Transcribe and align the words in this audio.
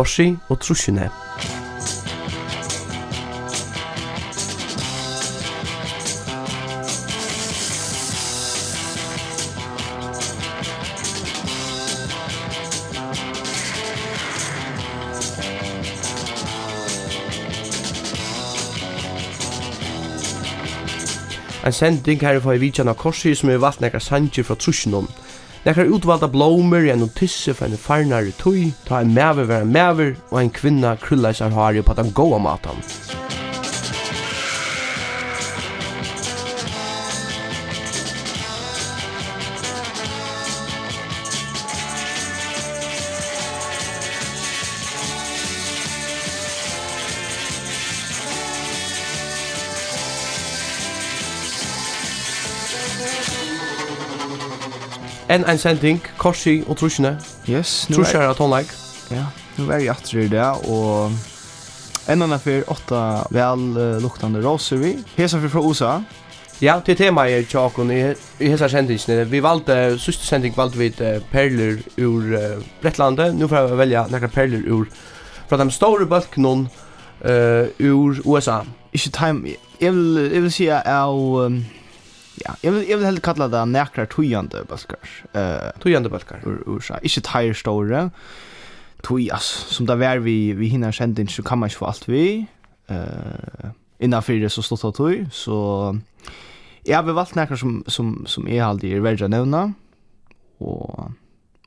korsi 0.00 0.36
og 0.48 0.60
trusjene. 0.60 1.10
En 21.66 21.72
sending 21.72 22.20
her 22.20 22.32
i 22.32 22.40
fyrir 22.40 22.88
av 22.88 22.96
korsi 22.96 23.34
som 23.34 23.50
er 23.52 23.60
valgt 23.60 23.84
nekkar 23.84 24.00
sanger 24.00 24.48
fra 24.48 24.56
trusjonon, 24.56 25.10
Nekkar 25.60 25.90
utvalda 25.92 26.28
blómer 26.32 26.86
i 26.86 26.90
en 26.94 27.02
tisse 27.12 27.52
for 27.52 27.68
en 27.68 27.76
farnare 27.76 28.32
tøy, 28.40 28.70
ta 28.88 29.02
en 29.02 29.12
mever 29.12 29.44
vera 29.50 29.68
mever 29.68 30.14
og 30.30 30.38
en 30.40 30.52
kvinna 30.56 30.94
krullar 31.02 31.36
seg 31.36 31.52
har 31.52 31.76
på 31.84 31.96
den 31.98 32.14
goa 32.16 32.40
matan. 32.40 32.80
en 55.30 55.44
en 55.46 55.58
sending, 55.58 56.00
korsi 56.18 56.60
og 56.66 56.76
trusjene. 56.80 57.14
Yes. 57.48 57.86
nu 57.90 58.00
Trusjene 58.00 58.24
er 58.24 58.34
tonleik. 58.34 58.72
Ja, 59.10 59.28
nu 59.58 59.70
er 59.70 59.84
jeg 59.84 59.94
atter 59.94 60.18
i 60.24 60.28
det, 60.30 60.46
og 60.68 61.12
en 62.10 62.22
annan 62.22 62.42
for 62.42 62.72
åtta 62.74 63.02
vel 63.30 63.62
uh, 63.76 64.00
luktande 64.02 64.42
roser 64.42 64.80
vi. 64.82 64.96
Hesa 65.16 65.38
for 65.38 65.52
fra 65.52 65.62
USA. 65.62 65.92
Ja, 66.60 66.80
til 66.84 66.96
tema 66.96 67.24
er 67.30 67.46
tjakon 67.48 67.92
i, 67.94 68.00
i 68.40 68.50
hesa 68.50 68.68
sendingsne. 68.68 69.22
Vi 69.30 69.42
valde, 69.42 69.98
siste 70.02 70.26
sending 70.26 70.56
valgte 70.56 70.78
vi 70.78 70.90
uh, 70.98 71.22
perler 71.32 71.78
ur 71.98 72.34
uh, 72.34 72.64
Brettlandet. 72.82 73.34
Nu 73.34 73.48
får 73.48 73.70
jeg 73.70 73.78
velja 73.78 74.06
nekra 74.10 74.28
perler 74.34 74.66
ur 74.66 74.86
fra 75.48 75.58
de 75.58 75.70
store 75.70 76.06
bølkene 76.06 76.66
uh, 77.24 77.66
ur 77.80 78.20
USA. 78.24 78.60
Ikke 78.92 79.10
time, 79.14 79.54
jeg 79.80 79.94
vil, 79.94 80.30
jeg 80.32 80.42
vil 80.42 80.52
si 80.52 80.66
av... 80.68 81.14
Um, 81.14 81.62
ja, 82.44 82.54
jag 82.62 82.72
vill 82.72 82.88
jeg 82.88 82.98
vil 82.98 83.06
heller 83.06 83.20
kalla 83.20 83.48
det 83.48 83.64
nekrar 83.66 84.06
tojande 84.06 84.64
balkar. 84.68 85.10
Eh 85.32 85.80
tojande 85.80 86.08
balkar. 86.08 86.40
Ur 86.46 86.62
ur 86.66 86.80
så 86.80 86.94
inte 87.02 87.20
tire 87.20 87.54
store. 87.54 88.10
Tojas 89.02 89.44
som 89.68 89.86
där 89.86 89.96
var 89.96 90.18
vi 90.18 90.52
vi 90.52 90.66
hinner 90.66 90.92
känt 90.92 91.18
inte 91.18 91.32
så 91.32 91.42
kan 91.42 91.58
man 91.58 91.68
ju 91.68 91.74
få 91.74 91.86
allt 91.86 92.08
vi. 92.08 92.46
Eh 92.88 93.70
innanfor 93.98 94.32
det 94.32 94.50
så 94.50 94.62
stått 94.62 94.84
av 94.84 94.92
toj 94.92 95.28
så 95.32 95.98
jag 96.82 97.02
har 97.02 97.12
valt 97.12 97.34
näkrar 97.34 97.56
som 97.56 97.84
som 97.86 98.24
som 98.26 98.48
är 98.48 98.62
halt 98.62 98.84
i 98.84 98.98
värja 98.98 99.28
nämna. 99.28 99.72
Och 100.58 101.10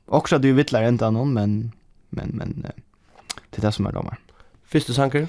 också 0.06 0.38
du 0.38 0.52
vittlar 0.52 0.88
inte 0.88 1.10
någon 1.10 1.32
men 1.32 1.72
men 2.10 2.28
men 2.34 2.66
det 3.50 3.58
är 3.58 3.62
det 3.62 3.72
som 3.72 3.86
är 3.86 3.92
domar. 3.92 4.18
Fyrste 4.74 4.94
sanker? 4.94 5.26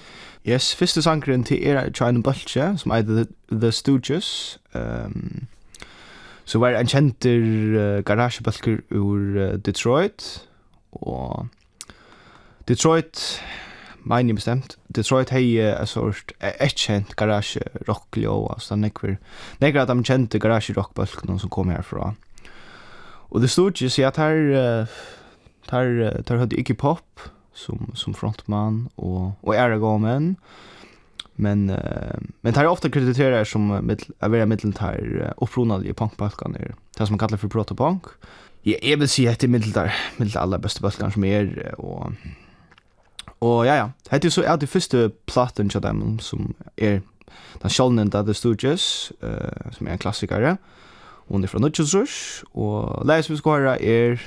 Yes, 0.48 0.76
fyrste 0.76 1.02
sankeren 1.02 1.44
til 1.44 1.68
er 1.68 1.92
China 1.94 2.22
Bulge, 2.22 2.78
som 2.78 2.92
er 2.92 3.02
The, 3.02 3.26
The 3.52 3.72
Stooges. 3.72 4.60
Um, 4.74 5.46
så 6.46 6.60
var 6.60 6.74
en 6.74 6.90
kjenter 6.90 7.44
uh, 7.78 8.04
garasjebølger 8.04 8.80
ur 8.92 9.20
uh, 9.38 9.60
Detroit, 9.66 10.48
og 10.92 11.48
Detroit, 12.68 13.42
mener 14.04 14.34
jeg 14.34 14.36
bestemt, 14.36 14.78
Detroit 14.96 15.30
hei 15.30 15.60
uh, 15.62 15.76
en 15.80 15.88
sort 15.94 16.34
et 16.42 16.74
kjent 16.74 17.14
garasjerockljå, 17.16 18.48
altså 18.54 18.76
den 18.76 18.90
ekver, 18.90 19.16
nekker 19.62 19.82
at 19.82 19.94
de 19.94 20.04
kjente 20.04 20.42
garasjerockbølgene 20.42 21.38
som 21.40 21.54
kom 21.54 21.70
herfra. 21.70 22.16
Og 23.30 23.46
The 23.46 23.48
Stooges, 23.48 24.00
ja, 24.00 24.10
tar, 24.10 24.42
tar, 25.70 25.86
tar, 26.02 26.22
tar 26.26 26.38
høyde 26.42 26.58
ikke 26.58 26.74
pop, 26.74 27.30
som 27.56 27.92
som 27.96 28.14
frontman 28.14 28.90
och 28.96 29.32
och 29.42 29.56
är 29.56 29.78
gamen. 29.78 30.36
Men 31.36 31.70
uh, 31.70 31.78
men 32.42 32.54
tar 32.54 32.66
ofta 32.66 32.90
krediterar 32.90 33.44
som 33.44 33.88
mitt 33.88 34.10
är 34.20 34.30
väl 34.30 34.48
mitteltar 34.48 35.34
uppronade 35.38 35.88
i 35.88 35.94
punkbalkan 35.94 36.56
är. 36.56 36.76
Det 36.98 37.06
som 37.06 37.14
man 37.14 37.20
kallar 37.20 37.38
för 37.38 37.48
protopunk. 37.48 38.04
Jag 38.62 38.84
är 38.84 38.98
väl 38.98 39.08
så 39.08 39.30
att 39.30 39.40
det 39.40 39.48
mitteltar, 39.48 39.96
mittel 40.18 40.42
alla 40.42 40.58
bästa 40.58 40.82
balkan 40.82 41.12
som 41.12 41.24
är 41.24 41.76
och 41.78 42.12
Och 43.40 43.66
ja 43.66 43.76
ja, 43.76 43.92
det 44.10 44.26
är 44.26 44.30
så 44.30 44.42
är 44.42 44.58
det 44.58 44.68
första 44.68 45.10
platten 45.26 45.70
jag 45.74 45.84
dem 45.84 46.20
som 46.20 46.54
är 46.76 47.02
den 47.62 47.70
själva 47.70 48.06
där 48.06 48.24
The 48.24 48.34
Stooges 48.34 49.12
eh 49.22 49.72
som 49.72 49.88
är 49.88 49.92
en 49.92 49.98
klassiker. 49.98 50.58
Hon 51.28 51.44
är 51.44 51.48
från 51.48 51.62
Nutchers 51.62 52.44
och 52.52 53.06
läs 53.06 53.30
vi 53.30 53.38
ska 53.38 53.52
höra 53.52 53.78
är 53.78 54.22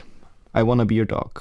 I 0.55 0.63
wanna 0.63 0.85
be 0.85 0.95
your 0.95 1.07
dog. 1.07 1.39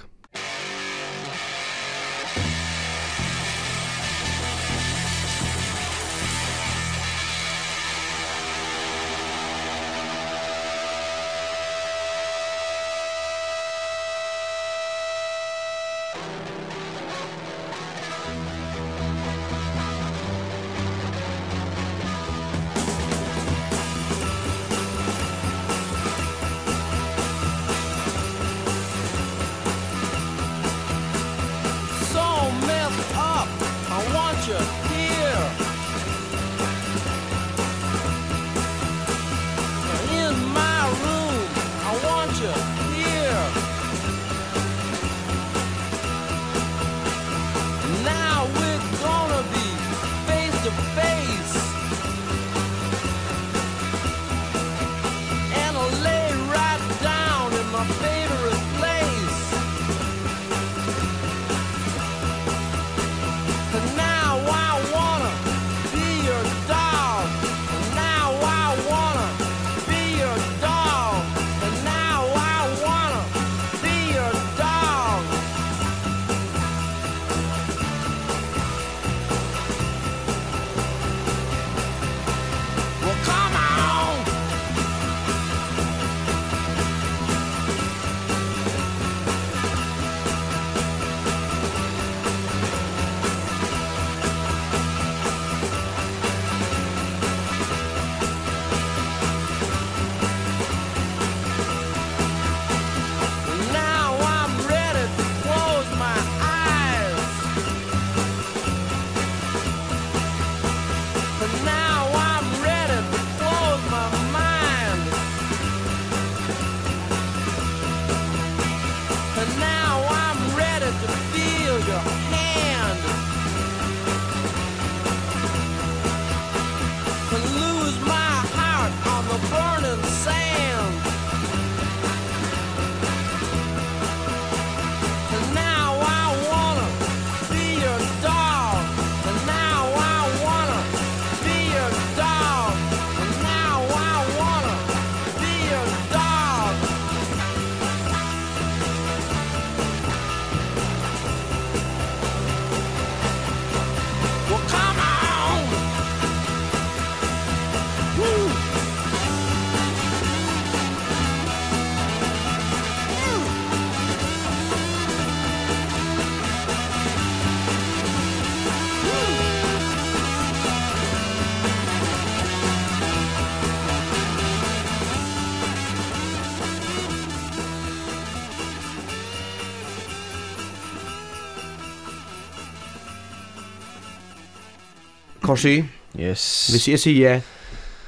korsi. 185.47 185.77
Yes. 186.17 186.43
Hvis 186.73 186.87
jeg 186.91 186.99
sier 186.99 187.39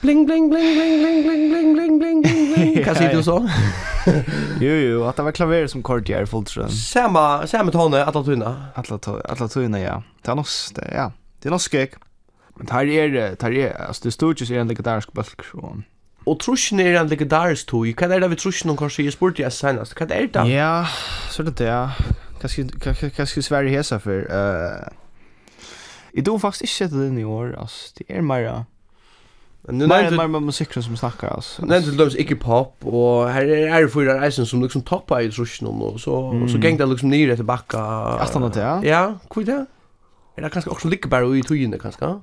bling 0.02 0.26
bling 0.28 0.50
bling 0.52 0.76
bling 0.76 1.00
bling 1.02 1.24
bling 1.24 1.50
bling 1.52 1.74
bling 1.76 2.00
bling 2.00 2.22
bling 2.24 2.54
bling. 2.54 2.84
Kan 2.86 2.96
sier 2.96 3.16
du 3.16 3.24
så? 3.24 3.40
jo 4.66 4.76
jo, 4.76 5.04
att 5.04 5.16
det 5.16 5.24
var 5.24 5.32
klaver 5.32 5.68
som 5.68 5.84
kort 5.84 6.10
i 6.10 6.26
fullt 6.26 6.50
sjön. 6.50 6.70
Samma 6.70 7.48
samma 7.48 7.72
tonne 7.72 8.04
att 8.04 8.26
tuna. 8.26 8.72
Att 8.76 9.08
alla 9.08 9.48
tuna 9.48 9.80
ja. 9.80 10.04
Det 10.22 10.32
är 10.32 10.36
nog 10.36 10.46
det 10.76 10.92
ja. 10.96 11.12
Det 11.42 11.50
är 11.50 11.52
nog 11.52 11.62
skek. 11.62 11.96
Men 12.58 12.68
tar 12.68 12.86
är 12.86 13.36
tar 13.36 13.52
är 13.52 13.82
alltså 13.88 14.04
det 14.04 14.12
stod 14.12 14.40
ju 14.40 14.46
så 14.46 14.54
en 14.54 14.68
legendarisk 14.68 15.14
bulk 15.14 15.42
och 15.54 15.76
Og 16.26 16.40
trusjen 16.40 16.80
er 16.80 17.00
en 17.00 17.08
legendarisk 17.10 17.68
tog. 17.72 17.88
Hva 17.98 18.10
er 18.12 18.20
det 18.22 18.30
vi 18.30 18.38
trusjen 18.38 18.70
om 18.70 18.78
kanskje 18.78 19.08
jeg 19.08 19.16
spurte 19.16 19.42
jeg 19.42 19.56
senast? 19.56 19.96
Hva 19.98 20.06
er 20.14 20.28
det? 20.28 20.46
Ja, 20.52 20.86
så 21.30 21.42
er 21.42 21.50
det 21.50 21.58
det, 21.58 21.68
ja. 21.68 21.88
Hva 22.42 22.50
skal 23.26 23.40
vi 23.40 23.46
svære 23.46 23.72
hesa 23.74 23.98
for? 24.04 24.28
Uh, 24.30 24.90
Jeg 26.16 26.26
tror 26.26 26.38
faktisk 26.38 26.62
ikke 26.62 26.74
sett 26.74 26.92
det 26.92 27.08
inn 27.08 27.18
i 27.20 27.24
år, 27.24 27.56
ass. 27.62 27.94
Det 27.98 28.06
er 28.10 28.22
mer, 28.22 28.66
Men 29.68 29.80
det 29.80 29.86
är 29.86 30.18
mer 30.18 30.28
med 30.28 30.42
musiken 30.42 30.84
som 30.84 30.98
snackar 30.98 31.28
alltså. 31.28 31.66
Nej, 31.66 31.82
det 31.82 31.92
låter 31.92 32.20
inte 32.20 32.36
pop 32.36 32.86
och 32.86 33.30
här 33.30 33.46
är 33.46 33.82
det 33.82 33.90
fyra 33.90 34.26
eisen 34.26 34.46
som 34.46 34.62
liksom 34.62 34.82
toppar 34.82 35.22
i 35.22 35.30
ruschen 35.30 35.68
och 35.68 36.00
så 36.00 36.14
och 36.14 36.50
så 36.50 36.58
gäng 36.58 36.78
det 36.78 36.86
liksom 36.86 37.10
ner 37.10 37.36
till 37.36 37.46
backa. 37.46 37.80
Astan 37.80 38.52
det 38.52 38.60
ja. 38.60 38.84
Ja, 38.84 39.20
kul 39.30 39.46
det. 39.46 39.66
Är 40.36 40.42
det 40.42 40.50
kanske 40.50 40.70
också 40.70 40.88
lika 40.88 41.10
bara 41.10 41.36
i 41.36 41.44
tujne 41.44 41.78
kanske? 41.78 42.20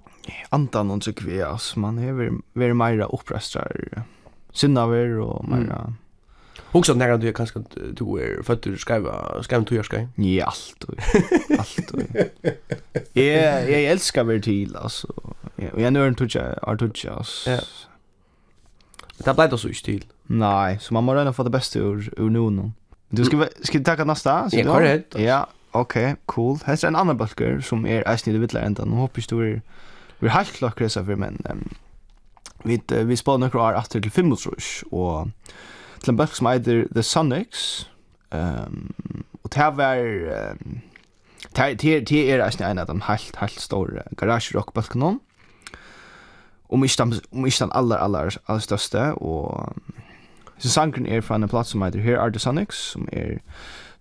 Antan 0.48 0.90
och 0.90 1.02
så 1.04 1.12
kvias 1.12 1.76
man 1.76 1.98
är 1.98 2.12
väl 2.54 2.74
mer 2.74 3.14
uppröstrar. 3.14 4.04
Syndaver 4.52 5.18
och 5.18 5.48
mer. 5.48 5.92
Också 6.72 6.94
när 6.94 7.18
du 7.18 7.32
kanske 7.32 7.58
du 7.92 8.04
är 8.04 8.42
för 8.42 8.52
att 8.52 8.62
du 8.62 8.76
skriva 8.76 9.42
skriva 9.42 9.64
två 9.64 9.76
år 9.76 9.82
ska. 9.82 10.06
Ja, 10.14 10.46
allt. 10.46 10.84
Allt. 11.58 11.90
och 11.90 12.02
jag 13.14 13.84
älskar 13.84 14.24
väl 14.24 14.42
till 14.42 14.76
alltså. 14.76 15.08
Ja, 15.56 15.68
jag 15.76 15.92
nörn 15.92 16.14
tucha, 16.14 16.54
art 16.62 16.78
tucha. 16.78 17.24
Ja. 17.46 17.60
Det 19.18 19.34
blev 19.34 19.50
då 19.50 19.58
så 19.58 19.68
till. 19.68 20.04
Nej, 20.22 20.78
så 20.80 20.94
man 20.94 21.04
måste 21.04 21.20
ändå 21.20 21.32
få 21.32 21.42
det 21.42 21.50
bästa 21.50 21.78
ur 21.78 22.14
ur 22.16 22.30
nu. 22.30 22.70
Du 23.08 23.24
ska 23.24 23.46
ska 23.62 23.80
ta 23.80 24.04
nästa, 24.04 24.50
så 24.50 24.56
Ja, 24.58 24.74
korrekt. 24.74 25.18
Ja, 25.18 25.46
okej, 25.70 26.16
cool. 26.26 26.58
Här 26.64 26.84
är 26.84 26.88
en 26.88 26.96
annan 26.96 27.16
bulker 27.16 27.60
som 27.60 27.86
är 27.86 28.02
är 28.02 28.16
snille 28.16 28.38
vittlar 28.38 28.62
ända. 28.62 28.84
Nu 28.84 28.96
hoppas 28.96 29.26
du 29.26 29.52
är 29.52 29.62
vi 30.18 30.28
har 30.28 30.44
klart 30.44 30.78
kresa 30.78 31.04
för 31.04 31.16
men 31.16 31.68
vi 32.62 32.80
vi 32.88 33.16
spanar 33.16 33.50
några 33.54 33.68
år 33.68 33.78
efter 33.78 34.00
till 34.00 34.10
5 34.10 34.32
och 34.90 35.28
til 36.02 36.12
en 36.12 36.18
bøk 36.18 36.34
som 36.36 36.50
heter 36.50 36.84
The 36.94 37.02
Sonics. 37.02 37.90
Um, 38.32 39.24
og 39.44 39.54
det 39.54 39.70
var... 39.78 40.02
Um, 40.52 40.82
det 41.56 41.84
er 42.12 42.42
eisen 42.44 42.64
en 42.66 42.78
av 42.78 42.90
de 42.90 42.98
helt, 43.06 43.36
helt 43.40 43.60
store 43.60 44.02
garage 44.16 44.52
rock 44.52 44.74
bøkken 44.74 45.20
Om 46.68 46.84
ikke 46.84 47.02
den, 47.02 47.14
om 47.32 47.46
ikke 47.46 47.64
den 47.64 47.72
aller, 47.74 47.96
aller, 47.96 48.36
aller 48.48 48.60
største, 48.60 49.14
og 49.14 49.72
så 50.58 50.68
sangren 50.68 51.06
er 51.06 51.20
fra 51.20 51.36
en 51.36 51.48
platt 51.48 51.66
som 51.66 51.82
heter 51.82 52.00
Here 52.00 52.18
Are 52.18 52.30
The 52.30 52.38
Sonics, 52.38 52.76
som 52.76 53.08
er, 53.12 53.38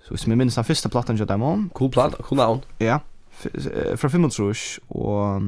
så 0.03 0.09
hvis 0.09 0.27
vi 0.27 0.36
minns 0.36 0.56
den 0.56 0.63
første 0.63 0.89
platten 0.89 1.18
til 1.18 1.27
dem 1.27 1.69
Cool 1.74 1.91
platt, 1.91 2.15
cool 2.19 2.38
navn. 2.38 2.63
Ja, 2.80 2.98
fra 3.95 4.07
500 4.07 4.80
og 4.89 5.41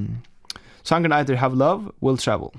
sangren 0.83 1.11
heter 1.11 1.35
Have 1.35 1.57
Love, 1.57 1.91
Will 2.01 2.17
Travel. 2.17 2.49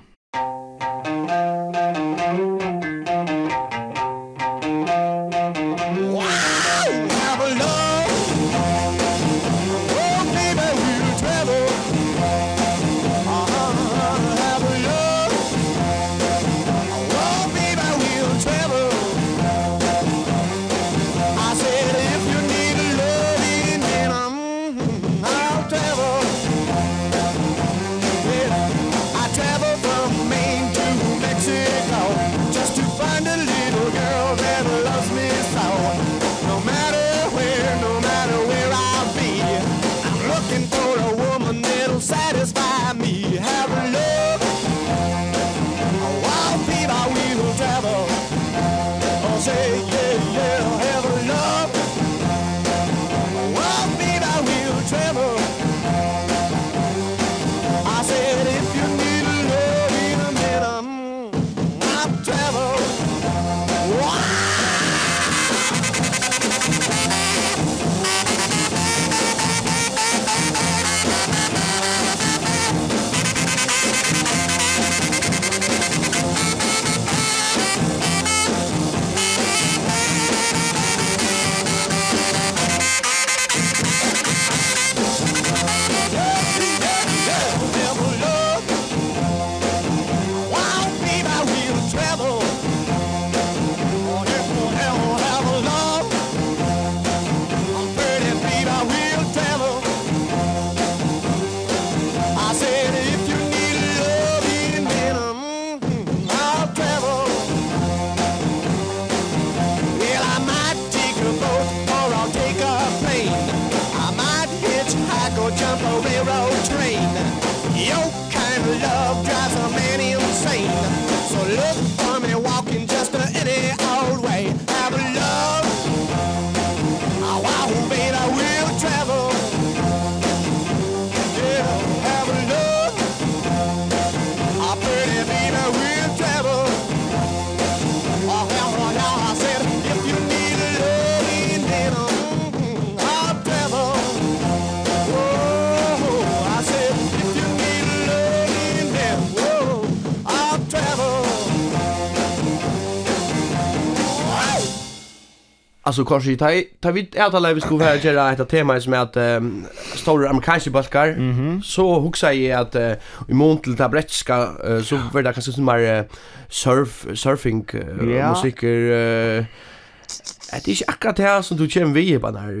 Alltså 155.89 156.05
kanske 156.05 156.35
ta 156.35 156.49
ta 156.79 156.91
vid 156.91 157.17
att 157.17 157.33
alla 157.33 157.53
vi 157.53 157.61
skulle 157.61 157.95
göra 157.95 158.31
ett 158.31 158.49
tema 158.49 158.79
som 158.79 158.93
är 158.93 158.97
att 158.97 159.17
um, 159.17 159.65
stora 159.95 160.29
amerikanska 160.29 160.71
balkar 160.71 161.07
mm 161.07 161.61
så 161.63 161.99
huxar 161.99 162.31
jag 162.31 162.61
att 162.61 162.75
uh, 162.75 162.91
i 163.27 163.33
mån 163.33 163.57
till 163.57 163.77
tabletska 163.77 164.49
uh, 164.69 164.81
så 164.81 164.99
var 165.13 165.21
det 165.21 165.33
kanske 165.33 165.51
som 165.51 165.65
mer 165.65 165.99
uh, 165.99 166.05
surf 166.49 167.05
surfing 167.13 167.65
uh, 167.73 168.09
yeah. 168.09 168.29
musik 168.29 168.63
uh, 168.63 168.69
Det 168.69 170.67
är 170.67 170.69
inte 170.69 170.83
akkurat 170.87 171.15
det 171.15 171.23
här 171.23 171.41
som 171.41 171.57
du 171.57 171.69
känner 171.69 171.93
vi 171.93 172.19
på 172.19 172.31
där. 172.31 172.51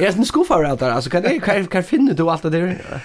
Jag 0.00 0.08
är 0.08 0.16
en 0.18 0.24
skofavrättare. 0.24 0.92
Alltså 0.92 1.10
kan 1.10 1.22
jag 1.22 1.42
kan, 1.44 1.66
kan 1.66 1.82
finna 1.82 2.12
du 2.12 2.30
allt 2.30 2.42
det 2.42 2.50
där? 2.50 3.00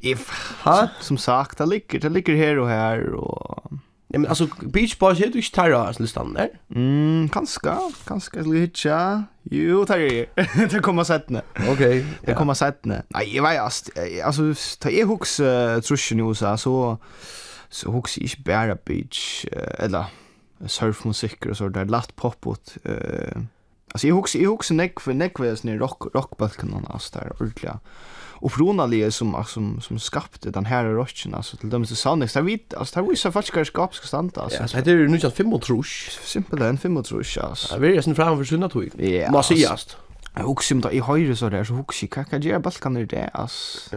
If, 0.00 0.28
ha? 0.62 0.88
Som 1.00 1.18
sagt, 1.18 1.58
det 1.58 1.66
ligger, 1.66 2.00
det 2.00 2.08
ligger 2.08 2.36
här 2.36 2.58
och 2.58 2.68
här 2.68 3.14
och 3.14 3.72
Ja, 4.16 4.20
men 4.20 4.28
alltså 4.28 4.48
Beach 4.62 4.98
Boys 4.98 5.18
heter 5.18 5.32
ju 5.32 5.38
inte 5.38 5.54
Tara 5.54 5.92
som 5.92 6.02
listan 6.02 6.32
där. 6.34 6.48
Mm, 6.74 7.28
kanske, 7.28 7.76
kanske 8.06 8.26
skulle 8.26 8.58
hitcha. 8.58 9.24
Jo, 9.42 9.84
tar 9.84 9.98
det. 9.98 10.26
det 10.70 10.80
kommer 10.80 11.04
sett 11.04 11.28
nu. 11.28 11.40
Okej. 11.68 12.06
Det 12.22 12.34
kommer 12.34 12.54
sett 12.54 12.84
nu. 12.84 13.02
Nej, 13.08 13.36
jag 13.36 13.42
vet 13.42 13.60
alltså 14.24 14.54
ta 14.78 14.90
jag 14.90 15.06
hooks 15.06 15.36
truschen 15.86 16.18
ju 16.18 16.34
så 16.34 16.56
så 16.56 16.98
så 17.68 17.90
hooks 17.90 18.18
ich 18.18 18.44
bara 18.44 18.74
beach 18.74 19.46
eller 19.78 20.04
surfmusik 20.66 21.46
och 21.46 21.56
så 21.56 21.68
där 21.68 21.84
lätt 21.84 22.16
popot 22.16 22.76
eh 22.84 23.42
Alltså 23.92 24.06
jag 24.06 24.14
huxar 24.14 24.38
jag 24.38 24.50
huxar 24.50 24.74
neck 24.74 25.00
för 25.00 25.14
neck 25.14 25.38
neckväs 25.38 25.62
ni 25.62 25.78
rock 25.78 26.14
rockbalken 26.14 26.74
och 26.74 26.94
alltså 26.94 27.18
där 27.18 27.32
ordliga. 27.40 27.78
Och 28.38 28.52
frånaliga 28.52 29.10
som 29.10 29.44
som 29.46 29.80
som 29.80 29.98
skapte 29.98 30.50
den 30.50 30.64
här 30.64 30.84
rocken 30.84 31.34
alltså 31.34 31.56
till 31.56 31.70
dem 31.70 31.86
så 31.86 31.96
sannes 31.96 32.32
där 32.32 32.42
vid 32.42 32.74
alltså 32.76 33.00
där 33.00 33.08
visar 33.08 33.30
faktiskt 33.30 33.54
kanske 33.54 33.72
skap 33.72 33.94
ska 33.94 34.06
stanna 34.06 34.30
alltså. 34.34 34.62
Ja, 34.74 34.82
Det 34.82 34.90
är 34.90 34.94
ju 34.94 35.08
nu 35.08 35.16
just 35.16 35.36
fem 35.36 35.52
och 35.52 35.62
trusch, 35.62 36.18
simpelt 36.24 36.62
en 36.62 36.78
fem 36.78 36.96
och 36.96 37.04
trusch 37.04 37.38
alltså. 37.38 37.74
Ja, 37.74 37.78
vi 37.78 37.96
är 37.96 38.00
sen 38.00 38.14
fram 38.14 38.36
för 38.36 38.44
synda 38.44 38.68
tog. 38.68 38.90
Ja. 39.00 39.30
Massiast. 39.30 39.96
Jag 40.34 40.42
huxar 40.42 40.74
om 40.74 40.80
det 40.80 40.92
i 40.92 41.00
höjre 41.00 41.36
så 41.36 41.48
där 41.48 41.64
så 41.64 41.74
huxar 41.74 42.08
jag 42.16 42.30
kan 42.30 42.42
ge 42.42 42.58
balkan 42.58 43.06
det 43.06 43.30
alltså. 43.34 43.96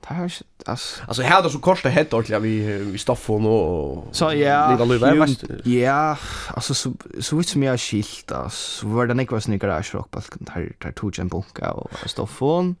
Det 0.00 0.14
här 0.14 0.32
alltså 0.66 1.04
alltså 1.08 1.22
här 1.22 1.42
då 1.42 1.50
så 1.50 1.58
kostar 1.58 1.90
helt 1.90 2.12
ordentligt 2.12 2.42
vi 2.42 2.78
vi 2.92 2.98
stoffar 2.98 3.46
och 3.46 4.04
så 4.12 4.24
ja 4.24 4.76
ja 5.64 6.18
alltså 6.54 6.74
så 6.74 6.92
så 7.20 7.36
vitt 7.36 7.48
som 7.48 7.62
jag 7.62 7.80
skilt 7.80 8.32
alltså 8.32 8.86
var 8.86 9.06
det 9.06 9.20
inte 9.20 9.40
snickare 9.40 9.72
där 9.72 9.88
rock 9.92 10.10
på 10.10 10.20
där 10.38 10.72
där 10.78 10.92
tog 10.92 11.18
en 11.18 11.28
bunka 11.28 11.72
och 11.72 11.90
stoffon 12.06 12.76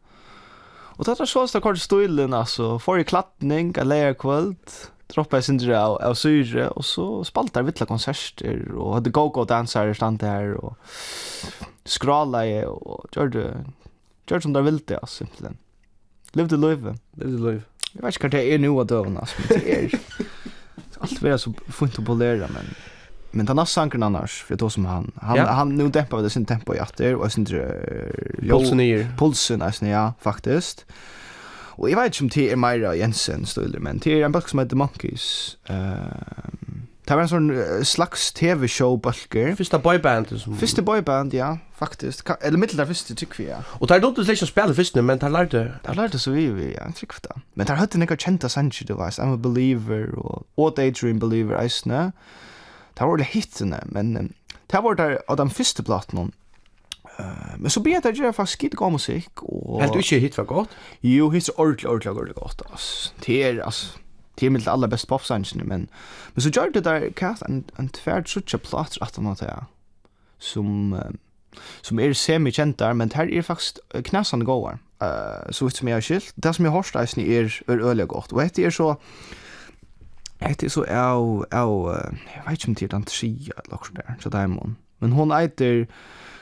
och 0.96 1.04
det 1.04 1.14
där 1.14 1.26
så 1.26 1.48
så 1.48 1.60
kort 1.60 1.78
stilen 1.78 2.34
alltså 2.34 2.78
för 2.78 2.98
i 2.98 3.04
klattning 3.04 3.74
en 3.76 3.88
layer 3.88 4.14
kvalt 4.14 4.90
droppa 5.06 5.42
sin 5.42 5.58
dra 5.58 5.78
av 5.78 6.14
syre 6.14 6.68
och 6.68 6.84
så 6.84 7.24
spaltar 7.24 7.62
vittla 7.62 7.86
konserter 7.86 8.72
och 8.74 8.94
hade 8.94 9.10
go 9.10 9.28
go 9.28 9.44
dansare 9.44 9.94
stand 9.94 10.18
där 10.18 10.54
och 10.54 10.78
skrala 11.84 12.68
och 12.68 13.16
gjorde 13.16 13.64
gjorde 14.26 14.42
som 14.42 14.52
där 14.52 14.62
vill 14.62 14.78
det 14.78 14.98
alltså 14.98 15.16
simpelthen. 15.16 15.56
Levde 16.36 16.56
løyve. 16.60 16.96
Levde 17.16 17.38
løyve. 17.38 17.62
Jag 17.92 18.02
vet 18.02 18.14
inte 18.14 18.24
vad 18.24 18.30
det 18.30 18.54
är 18.54 18.58
nu 18.58 18.68
att 18.80 18.88
døven, 18.88 19.16
altså, 19.16 19.36
men 19.48 19.60
det 19.60 21.30
er... 21.30 21.36
Så 21.36 21.52
fint 21.68 21.98
att 21.98 22.04
polera, 22.04 22.48
men... 22.48 22.74
Men 23.30 23.46
den 23.46 23.58
här 23.58 23.64
sankern 23.64 24.02
annars, 24.02 24.42
för 24.42 24.56
då 24.56 24.70
som 24.70 24.84
han, 24.84 25.12
han, 25.16 25.36
ja. 25.36 25.44
han 25.44 25.76
nu 25.76 25.88
dämpar 25.88 26.22
det 26.22 26.30
sin 26.30 26.46
tempo 26.46 26.74
i 26.74 26.78
atter, 26.78 27.14
och 27.14 27.32
sin 27.32 27.46
uh, 27.54 27.60
pulsen 28.50 28.76
ner. 28.76 29.08
Pulsen 29.18 29.58
nästan, 29.58 29.88
ja, 29.88 30.12
faktiskt. 30.20 30.86
Och 31.78 31.90
jag 31.90 31.96
vet 31.96 32.20
inte 32.20 32.24
om 32.24 32.28
det 32.34 32.52
är 32.52 32.56
Maira 32.56 32.94
Jensen 32.94 33.46
stöder, 33.46 33.78
men 33.78 33.98
det 33.98 34.20
är 34.20 34.24
en 34.24 34.32
bok 34.32 34.48
som 34.48 34.58
heter 34.58 34.76
Monkeys. 34.76 35.56
Uh, 35.70 35.76
Det 37.06 37.14
var 37.14 37.22
en 37.22 37.28
sån 37.28 37.84
slags 37.84 38.32
TV-show 38.32 39.00
bulker. 39.00 39.54
Första 39.54 39.78
boyband 39.78 40.40
som 40.40 40.56
Första 40.56 40.82
boyband, 40.82 41.34
ja, 41.34 41.58
faktiskt. 41.74 42.22
Ka 42.22 42.34
eller 42.34 42.58
mitt 42.58 42.76
där 42.76 42.86
första 42.86 43.14
tycker 43.14 43.36
vi. 43.44 43.50
Ja. 43.50 43.62
Och 43.80 43.86
där 43.86 44.00
då 44.00 44.24
släcks 44.24 44.40
spela 44.40 44.74
först 44.74 44.94
nu, 44.94 45.02
men 45.02 45.18
där 45.18 45.30
lärde. 45.30 45.72
Det 45.86 45.94
lærte 45.94 46.18
så 46.18 46.30
vi 46.30 46.46
vi, 46.46 46.74
ja, 46.74 46.92
tycker 46.94 47.16
det. 47.22 47.40
Men 47.54 47.66
där 47.66 47.74
hade 47.74 47.98
några 47.98 48.16
kända 48.16 48.48
sanger, 48.48 48.86
du 48.86 48.94
var. 48.94 49.10
I'm 49.10 49.34
a 49.34 49.36
believer 49.36 50.18
og 50.18 50.46
What 50.56 50.76
Daydream 50.76 51.18
dream 51.18 51.30
believer 51.30 51.62
I. 51.62 51.68
Det 52.98 53.04
var 53.04 53.16
det 53.16 53.24
hittarna, 53.24 53.80
men 53.86 54.32
det 54.66 54.82
var 54.82 54.94
der 54.94 55.18
av 55.28 55.36
den 55.36 55.50
första 55.50 55.82
Uh, 57.20 57.56
men 57.58 57.70
så 57.70 57.80
blir 57.80 58.00
det 58.00 58.18
ju 58.18 58.32
faktiskt 58.32 58.60
skit 58.60 58.74
god 58.74 58.92
musikk. 58.92 59.42
Og... 59.42 59.80
Helt 59.80 59.92
du 59.92 59.98
inte 59.98 60.18
hit 60.18 60.38
var 60.38 60.44
gott? 60.44 60.68
Jo, 61.00 61.30
hit 61.30 61.48
er 61.48 61.60
ordentlig, 61.60 61.88
ordentlig, 61.88 62.10
ordentlig 62.10 62.34
gott 62.34 62.62
ass. 62.74 63.14
Det 63.26 63.44
er, 63.44 63.62
alltså 63.64 63.98
det 64.36 64.46
är 64.46 64.50
mitt 64.50 64.68
allra 64.68 64.88
bästa 64.88 65.08
popsangen 65.08 65.62
men 65.64 65.88
men 66.34 66.42
så 66.42 66.48
gjorde 66.48 66.70
det 66.70 66.80
där 66.80 67.10
kast 67.10 67.42
en 67.42 67.64
en 67.76 67.88
tvärd 67.88 68.28
sucha 68.28 68.58
plats 68.58 68.98
att 69.00 69.16
han 69.16 69.34
där 69.34 69.64
som 70.38 71.00
som 71.82 71.98
är 71.98 72.12
semi 72.12 72.50
där 72.50 72.94
men 72.94 73.10
här 73.10 73.30
är 73.30 73.42
faktiskt 73.42 73.78
knäsande 74.04 74.44
gåar 74.44 74.78
eh 75.00 75.50
så 75.50 75.64
vitt 75.64 75.76
som 75.76 75.88
jag 75.88 75.96
har 75.96 76.00
skilt 76.00 76.32
det 76.34 76.54
som 76.54 76.64
jag 76.64 76.72
har 76.72 76.78
hört 76.78 77.18
är 77.18 77.62
är 77.66 77.80
öliga 77.80 78.06
gott 78.06 78.32
och 78.32 78.42
det 78.54 78.64
är 78.64 78.70
så 78.70 78.96
Det 80.38 80.62
är 80.62 80.68
så 80.68 80.84
av, 80.84 81.46
av, 81.50 82.06
jag 82.36 82.50
vet 82.50 82.64
inte 82.64 82.66
om 82.68 82.74
det 82.74 82.84
är 82.84 82.88
den 82.88 83.02
tria 83.02 83.52
eller 83.56 83.70
något 83.70 83.94
där, 83.94 84.16
så 84.20 84.28
där 84.28 84.46
man. 84.46 84.76
Men 84.98 85.12
hon 85.12 85.32
äter 85.32 85.86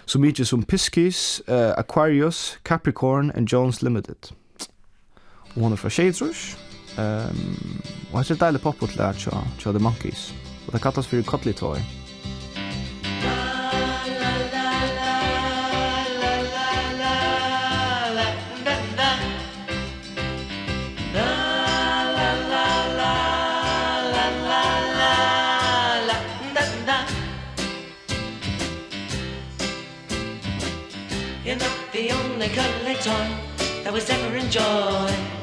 så 0.05 0.19
mycket 0.19 0.49
som 0.49 0.63
Piscis, 0.63 1.43
uh, 1.49 1.79
Aquarius, 1.79 2.59
Capricorn 2.63 3.33
and 3.37 3.49
Jones 3.49 3.83
Limited. 3.83 4.17
Och 5.55 5.63
hon 5.63 5.73
är 5.73 5.77
från 5.77 5.91
Shades 5.91 6.23
Rush. 6.23 6.57
Um, 6.97 7.83
og 8.13 8.21
hans 8.21 8.31
er 8.31 8.39
deilig 8.39 8.61
poppet 8.63 8.95
lær 8.95 9.17
tja, 9.19 9.43
tja 9.59 9.75
The 9.75 9.83
Monkeys. 9.83 10.31
Og 10.67 10.73
det 10.73 10.83
kattas 10.83 11.07
for 11.11 11.23
Cuddly 11.23 11.53
Toy. 11.53 11.83
You're 31.45 31.57
not 31.57 31.93
the 31.93 32.11
only 32.11 32.49
collector 32.49 33.11
that 33.85 33.93
was 33.93 34.09
ever 34.09 34.37
enjoyed 34.37 35.34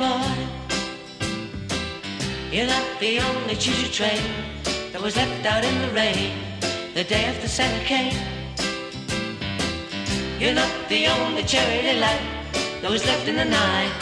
boy 0.00 0.32
You're 2.50 2.70
not 2.76 2.86
the 3.00 3.20
only 3.28 3.54
choo-choo 3.62 3.92
train 3.98 4.24
That 4.92 5.02
was 5.02 5.14
left 5.14 5.44
out 5.52 5.62
in 5.62 5.76
the 5.84 5.90
rain 6.00 6.32
The 6.94 7.04
day 7.04 7.24
after 7.30 7.48
Santa 7.56 7.84
came 7.84 8.16
You're 10.40 10.58
not 10.62 10.72
the 10.88 11.02
only 11.16 11.42
charity 11.52 11.94
light 12.04 12.24
That 12.80 12.90
was 12.90 13.04
left 13.04 13.28
in 13.28 13.36
the 13.42 13.48
night 13.62 13.94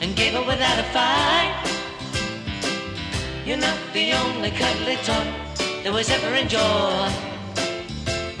And 0.00 0.14
gave 0.14 0.36
up 0.36 0.46
without 0.46 0.78
a 0.84 0.86
fight. 0.96 1.54
You're 3.44 3.64
not 3.68 3.80
the 3.92 4.06
only 4.22 4.50
cuddly 4.60 4.98
toy 5.08 5.26
That 5.82 5.92
was 5.98 6.08
ever 6.16 6.32
enjoyed 6.44 7.14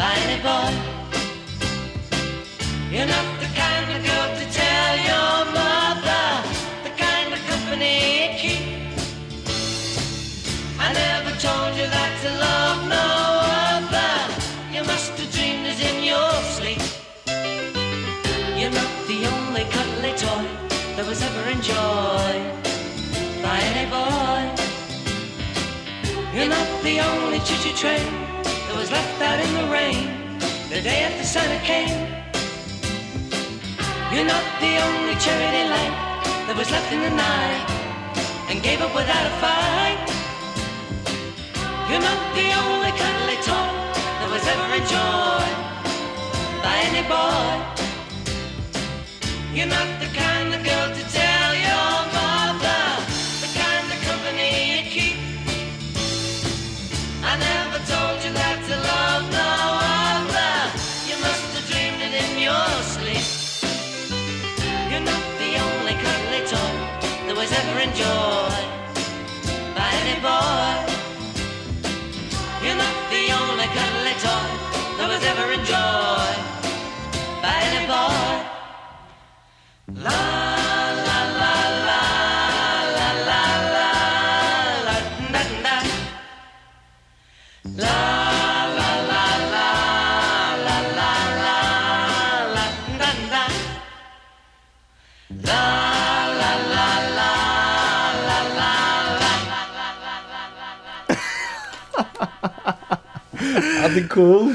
By 0.02 0.12
any 0.24 0.38
boy 0.46 0.70
You're 2.92 3.10
not 3.16 3.28
the 3.42 3.50
kind 3.62 3.86
of 3.94 3.98
girl 4.08 4.28
to 4.40 4.44
tell 4.60 4.94
your 5.10 5.37
the 26.88 27.00
only 27.00 27.38
choo-choo 27.40 27.76
train 27.76 28.08
that 28.64 28.76
was 28.80 28.90
left 28.90 29.20
out 29.20 29.38
in 29.46 29.50
the 29.60 29.66
rain 29.78 30.08
the 30.72 30.80
day 30.80 31.00
after 31.04 31.22
Santa 31.22 31.60
came. 31.60 32.00
You're 34.10 34.30
not 34.34 34.44
the 34.64 34.74
only 34.86 35.14
charity 35.20 35.64
light 35.74 35.94
that 36.46 36.56
was 36.56 36.70
left 36.70 36.90
in 36.90 37.00
the 37.06 37.12
night 37.28 37.62
and 38.48 38.56
gave 38.62 38.80
up 38.80 38.94
without 38.96 39.26
a 39.32 39.34
fight. 39.44 40.00
You're 41.88 42.06
not 42.10 42.20
the 42.40 42.48
only 42.62 42.92
cuddly 43.00 43.38
toy 43.44 43.70
that 44.18 44.28
was 44.32 44.44
ever 44.54 44.68
enjoyed 44.80 45.56
by 46.64 46.74
any 46.88 47.04
boy. 47.04 47.52
You're 49.52 49.72
not 49.76 49.88
the 50.00 50.08
kind 50.16 50.54
of 50.56 50.60
girl 50.64 50.87
det 103.98 104.04
är 104.04 104.08
cool. 104.08 104.54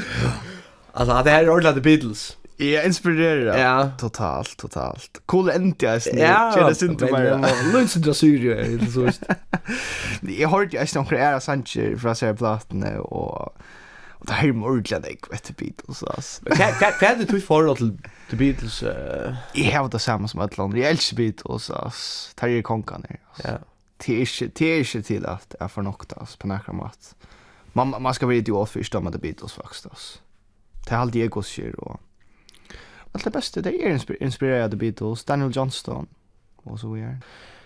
Alltså 0.92 1.22
det 1.24 1.30
här 1.30 1.44
är 1.44 1.50
ordentligt 1.50 1.84
The 1.84 1.90
Beatles. 1.90 2.36
Jag 2.56 2.86
inspirerar. 2.86 3.58
Ja. 3.58 3.90
Totalt, 3.98 4.56
totalt. 4.56 5.20
Cool 5.26 5.50
ändå 5.50 5.76
jag 5.78 6.02
snitt. 6.02 6.20
Ja, 6.20 6.68
det 6.68 6.74
synd 6.74 6.90
inte 6.90 7.12
mig. 7.12 7.52
Lunds 7.72 7.96
inte 7.96 8.14
sur 8.14 8.38
ju 8.38 8.52
är 8.52 8.90
så 8.90 9.00
just. 9.00 9.22
Jag 10.20 10.48
har 10.48 10.62
ju 10.62 10.78
nästan 10.78 11.04
några 11.04 11.18
era 11.30 11.40
sancher 11.40 11.96
för 11.96 12.08
att 12.08 12.18
säga 12.18 12.34
plattan 12.34 12.96
och 12.98 13.58
och 14.24 14.28
det 14.28 14.32
här 14.32 14.48
är 14.48 14.64
ordentligt 14.64 14.90
jag 15.28 15.30
vet 15.30 15.42
The 15.42 15.52
Beatles 15.52 16.02
alltså. 16.02 16.42
är 17.06 17.16
det 17.16 17.24
du 17.24 17.40
får 17.40 17.62
för 17.62 17.74
till 17.74 17.98
The 18.30 18.36
Beatles. 18.36 18.82
Jag 19.52 19.80
har 19.80 19.88
det 19.88 19.98
samma 19.98 20.28
som 20.28 20.40
alla 20.40 20.50
andra. 20.56 20.78
Jag 20.78 20.90
älskar 20.90 21.16
Beatles 21.16 21.70
alltså. 21.70 22.34
Tar 22.34 22.46
ju 22.46 22.62
konkan. 22.62 23.06
Ja. 23.44 23.50
Det 24.06 24.20
är 24.60 24.84
inte 24.84 25.02
till 25.02 25.26
att 25.26 25.54
jag 25.60 25.70
får 25.72 25.82
nokta 25.82 26.26
på 26.38 26.46
några 26.46 26.72
mat 26.72 27.14
man, 27.74 28.02
man 28.02 28.14
ska 28.14 28.26
vara 28.26 28.36
idiot 28.36 28.70
för 28.70 28.80
att 28.80 28.86
stämma 28.86 29.10
The 29.12 29.18
Beatles 29.18 29.52
faktiskt. 29.52 29.86
Alltså. 29.86 30.18
Det 30.86 30.94
är 30.94 30.98
allt 30.98 31.12
Diego 31.12 31.42
säger 31.42 31.80
och 31.80 32.00
allt 33.12 33.24
det 33.24 33.30
bästa 33.30 33.60
det 33.60 33.70
är 33.70 33.90
inspir 33.90 34.22
inspirerade 34.22 34.70
The 34.70 34.76
Beatles, 34.76 35.24
Daniel 35.24 35.56
Johnston 35.56 36.06
och 36.56 36.80
så 36.80 36.92
vidare. 36.92 37.18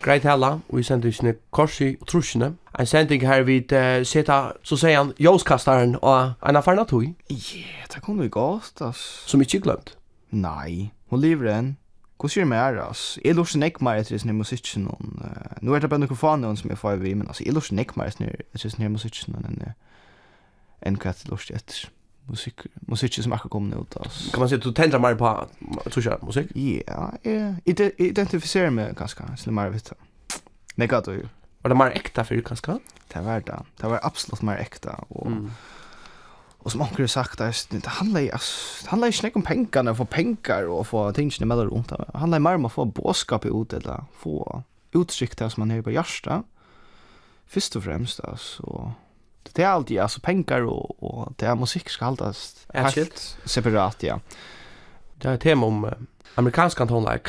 Greit 0.03 0.23
hella, 0.23 0.59
og 0.69 0.85
sender 0.85 1.11
sendingene 1.11 1.39
Korsi 1.51 1.97
og 2.01 2.07
Trusjene. 2.07 2.53
En 2.79 2.87
sending 2.87 3.27
her 3.27 3.43
vi 3.43 3.59
uh, 3.59 4.05
seta, 4.07 4.53
så 4.63 4.77
sier 4.79 5.01
han, 5.01 5.13
Jåskastaren 5.19 5.97
og 6.03 6.33
en 6.49 6.57
affærna 6.57 6.85
tog. 6.85 7.03
Yeah, 7.03 7.87
det 7.95 8.03
kunne 8.03 8.23
vi 8.23 8.29
godt, 8.29 8.79
ass. 8.81 9.25
Som 9.27 9.41
ikke 9.41 9.61
glemt. 9.61 9.97
Nei, 10.31 10.93
hun 11.11 11.21
lever 11.21 11.51
enn. 11.51 11.73
Hva 12.19 12.31
sier 12.31 12.47
mer, 12.47 12.79
ass? 12.83 13.19
Jeg 13.25 13.35
lurer 13.35 13.51
sin 13.51 13.67
ekk 13.67 13.83
mer 13.83 13.99
etter 13.99 14.19
sin 14.19 14.35
musikken. 14.39 14.87
Uh, 14.87 15.59
nå 15.63 15.75
er 15.75 15.83
det 15.83 15.91
bare 15.91 16.05
noen 16.05 16.19
fanen 16.19 16.57
som 16.57 16.71
jeg 16.71 16.79
får 16.79 17.03
vi, 17.03 17.15
men 17.19 17.31
ass, 17.31 17.43
jeg 17.43 17.55
lurer 17.55 17.67
sin 17.67 17.83
ekk 17.83 17.97
mer 17.99 18.15
etter 18.15 18.71
sin 18.71 18.91
musikken 18.93 19.39
enn 19.43 19.63
jeg 19.67 19.75
enn 20.83 20.99
hva 20.99 21.13
til 21.13 21.31
lort 21.31 21.51
etter 21.51 21.89
musik 22.29 22.67
musik 22.89 23.15
som 23.15 23.33
akkurat 23.33 23.51
kommer 23.51 23.81
ut 23.81 23.97
alltså. 23.97 24.31
Kan 24.31 24.41
man 24.41 24.49
si 24.49 24.55
at 24.55 24.65
du 24.65 24.73
tänder 24.73 24.99
mer 24.99 25.15
på 25.15 25.49
tror 25.91 26.05
jag 26.05 26.23
musik? 26.23 26.53
Ja, 26.55 27.11
ja. 27.25 27.55
identifiserer 27.99 28.71
meg 28.71 28.97
ganske, 28.97 29.25
så 29.37 29.51
mer 29.51 29.71
vet. 29.71 29.93
Nej, 30.77 30.89
gott 30.89 31.09
ju. 31.09 31.29
Var 31.63 31.69
det 31.69 31.75
mer 31.75 31.91
äkta 31.91 32.25
för 32.25 32.35
ganska? 32.35 32.79
Det 33.13 33.21
var 33.21 33.41
det. 33.41 33.63
Det 33.81 33.89
var 33.89 34.01
absolut 34.03 34.43
mer 34.43 34.57
äkta 34.57 35.05
och 35.09 35.27
mm. 35.27 35.51
Och 36.61 36.73
som 36.73 36.81
onkel 36.81 37.09
sagt 37.09 37.41
att 37.41 37.67
det 37.71 37.87
handlar 37.87 38.21
ju 38.21 38.27
det 38.27 38.89
handlar 38.89 39.09
ju 39.09 39.27
inte 39.27 39.39
om 39.39 39.43
pengarna 39.43 39.95
för 39.95 40.05
pengar 40.05 40.69
och 40.69 40.87
få 40.87 41.13
tingen 41.13 41.49
med 41.49 41.59
runt. 41.59 41.89
Det 41.89 42.19
handlar 42.19 42.39
mer 42.39 42.55
om 42.55 42.65
att 42.65 42.73
få 42.73 42.85
boskap 42.85 43.47
ut 43.47 43.73
eller 43.73 44.05
få 44.19 44.63
utsikt 44.93 45.39
som 45.39 45.53
man 45.57 45.71
har 45.71 45.83
på 45.83 45.91
hjärta. 45.91 46.43
Först 47.47 47.77
och 47.77 47.85
främst 47.85 48.21
alltså 48.21 48.93
det 49.57 49.63
är 49.63 49.69
alltid 49.69 49.99
alltså 49.99 50.21
pengar 50.21 50.63
och 50.63 51.03
och 51.03 51.33
det 51.37 51.47
är 51.47 51.55
musik 51.55 51.89
ska 51.89 52.05
hållas 52.05 52.67
helt 52.75 53.37
separat 53.45 54.03
ja. 54.03 54.21
Det 55.19 55.29
er 55.29 55.35
et 55.35 55.41
tema 55.41 55.67
om 55.67 55.85
uh, 55.85 55.93
amerikansk 56.35 56.79
tonlag. 56.79 57.21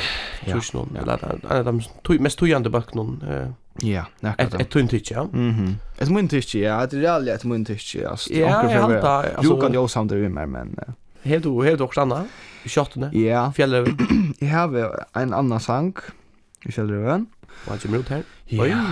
Ja. 0.46 0.60
Så 0.60 0.88
ja. 0.94 1.00
eller 1.00 1.40
en 1.50 1.66
av 1.66 1.82
de 2.06 2.18
mest 2.18 2.38
tøyende 2.38 2.70
bøkene, 2.70 3.02
uh, 3.02 3.50
Ja, 3.82 4.04
näkert. 4.20 4.60
Et 4.60 4.68
tunt 4.68 4.90
tycke, 4.90 5.14
ja. 5.14 5.24
Mhm. 5.24 5.76
Ett 5.98 6.10
mun 6.10 6.28
tycke, 6.28 6.58
ja. 6.58 6.86
Det 6.86 7.04
är 7.04 7.10
alltid 7.10 7.32
ett 7.32 7.44
mun 7.44 7.64
tycke. 7.64 8.08
Alltså, 8.08 8.32
ja, 8.32 8.70
jeg 8.70 8.82
antar. 8.82 9.24
Alltså, 9.36 9.54
du 9.54 9.60
kan 9.60 9.72
ju 9.72 9.78
också 9.78 9.92
samtidigt 9.92 10.30
med 10.30 10.48
mig, 10.48 10.64
men... 10.64 10.94
Helt 11.22 11.44
du, 11.44 11.64
helt 11.64 11.78
du 11.78 11.84
også 11.84 12.00
anna? 12.00 12.24
I 12.64 12.68
kjottene? 12.68 13.10
Ja. 13.12 13.50
Fjellrøven? 13.56 13.98
Jeg 14.40 14.50
har 14.50 15.06
en 15.16 15.34
annan 15.34 15.60
sang 15.60 15.96
i 16.64 16.72
Fjellrøven. 16.72 17.26
Og 17.66 17.72
han 17.72 17.78
kommer 17.78 17.98
ut 17.98 18.08
her. 18.08 18.22
Ja. 18.50 18.84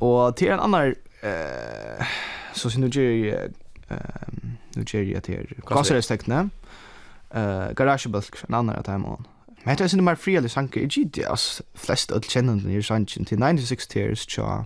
Og 0.00 0.36
til 0.36 0.52
en 0.52 0.60
annan... 0.60 0.94
Eh, 1.22 2.06
så 2.54 2.70
sin 2.70 2.80
Nigeria 2.80 3.48
ehm 3.90 4.58
Nigeria 4.76 5.20
till 5.20 5.46
Kasserestekne. 5.66 6.50
Eh 7.34 7.74
garagebulk 7.74 8.44
en 8.48 8.54
annan 8.54 8.76
att 8.76 8.86
hemma. 8.86 9.24
Men 9.64 9.76
det 9.76 9.84
är 9.84 9.88
sin 9.88 10.04
mer 10.04 10.14
friare 10.14 10.48
sanke 10.48 10.80
i 10.80 10.86
GDS 10.86 11.62
flest 11.74 12.12
öll 12.12 12.22
känner 12.22 12.70
i 12.70 12.82
sanchen 12.82 13.24
till 13.24 13.38
96 13.38 13.86
tears 13.86 14.26
cha. 14.26 14.64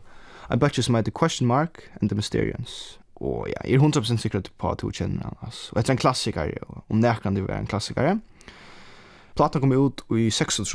I 0.54 0.56
bet 0.56 0.78
you 0.78 0.82
some 0.82 1.02
the 1.02 1.10
question 1.10 1.46
mark 1.46 1.78
and 2.00 2.10
the 2.10 2.14
mysterians. 2.16 2.98
Och 3.14 3.48
ja, 3.48 3.60
är 3.64 3.78
100% 3.78 4.16
secret 4.16 4.58
på 4.58 4.70
att 4.70 4.78
du 4.78 4.90
känner 4.92 5.26
alltså. 5.40 5.74
Det 5.74 5.88
är 5.88 5.90
en 5.90 5.96
klassiker 5.96 6.58
om 6.88 7.00
när 7.00 7.14
kan 7.14 7.34
det 7.34 7.40
vara 7.42 7.58
en 7.58 7.66
klassiker. 7.66 8.18
Plattan 9.34 9.60
kom 9.60 9.86
ut 9.86 10.18
i 10.20 10.30
6 10.30 10.58
och 10.58 10.66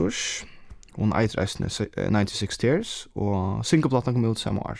hon 0.92 1.14
eitre 1.14 1.48
96 2.10 2.58
tears 2.58 3.08
og 3.16 3.66
singleplatan 3.66 4.14
kom 4.14 4.32
ut 4.32 4.40
samme 4.40 4.62
år. 4.62 4.80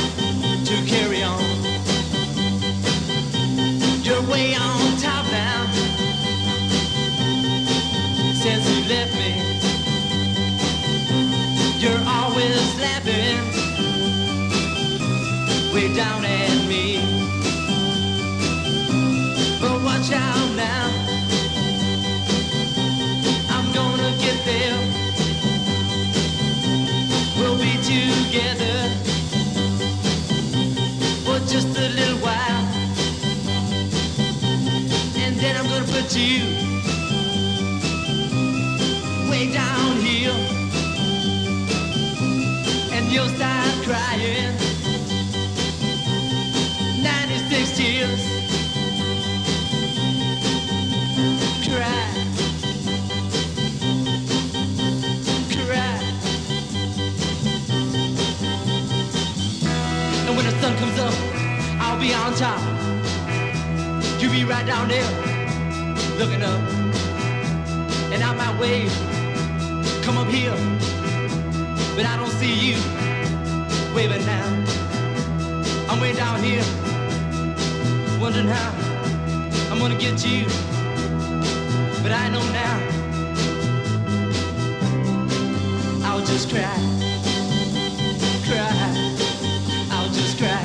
it's 36.13 36.17
you. 36.17 36.43
Way 39.29 39.51
down 39.51 39.95
here. 39.97 40.35
And 42.91 43.11
you'll 43.11 43.29
start 43.29 43.73
crying. 43.85 44.53
96 47.01 47.77
tears. 47.77 48.21
Cry. 51.67 52.03
Cry. 55.65 55.97
And 60.27 60.35
when 60.35 60.45
the 60.45 60.51
sun 60.61 60.77
comes 60.77 60.99
up 60.99 61.13
I'll 61.79 61.99
be 61.99 62.13
on 62.13 62.33
top. 62.35 62.61
You 64.21 64.29
be 64.29 64.43
right 64.43 64.65
down 64.65 64.87
there 64.89 65.20
looking 66.21 66.43
up. 66.43 66.61
And 68.13 68.21
out 68.21 68.37
my 68.37 68.51
way 68.61 68.87
come 70.03 70.19
up 70.19 70.27
here. 70.27 70.53
But 71.95 72.05
I 72.05 72.15
don't 72.15 72.29
see 72.29 72.53
you 72.53 72.77
waving 73.95 74.23
now. 74.27 74.47
I'm 75.89 75.99
way 75.99 76.13
down 76.13 76.43
here 76.43 76.63
wondering 78.21 78.45
how 78.45 78.69
I'm 79.71 79.79
gonna 79.79 79.97
get 79.97 80.23
you. 80.23 80.45
But 82.03 82.11
I 82.11 82.29
know 82.29 82.45
now 82.61 82.77
I'll 86.07 86.23
just 86.23 86.51
cry 86.51 86.77
cry 88.45 88.69
I'll 89.89 90.11
just 90.13 90.37
cry. 90.37 90.61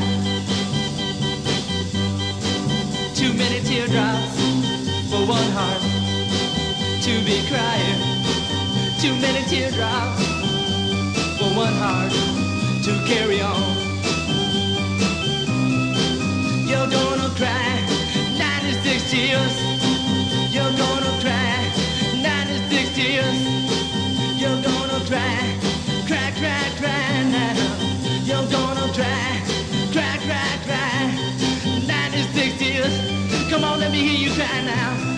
Too 3.15 3.33
many 3.33 3.61
teardrops 3.61 4.26
to 7.07 7.25
be 7.25 7.41
crying. 7.47 8.01
Too 8.99 9.15
many 9.23 9.41
teardrops 9.47 10.27
For 11.39 11.51
one 11.55 11.73
heart 11.79 12.11
to 12.83 12.93
carry 13.07 13.41
on. 13.41 13.63
You're 16.67 16.91
gonna 16.91 17.31
cry 17.39 17.79
96 18.37 19.09
tears. 19.09 19.55
You're 20.51 20.75
gonna 20.83 21.13
cry 21.23 21.71
96 22.19 22.97
tears. 22.97 23.39
You're 24.41 24.61
gonna 24.67 24.99
cry 25.07 25.39
Cry, 26.09 26.29
cry, 26.41 26.65
cry 26.81 27.23
now. 27.31 27.55
You're 28.27 28.51
gonna 28.51 28.93
cry 28.99 29.31
Cry, 29.95 30.15
cry, 30.27 30.51
cry 30.67 31.87
96 31.87 32.59
tears. 32.59 32.95
Come 33.49 33.63
on, 33.63 33.79
let 33.79 33.93
me 33.93 34.01
hear 34.01 34.19
you 34.29 34.35
cry 34.35 34.61
now 34.65 35.16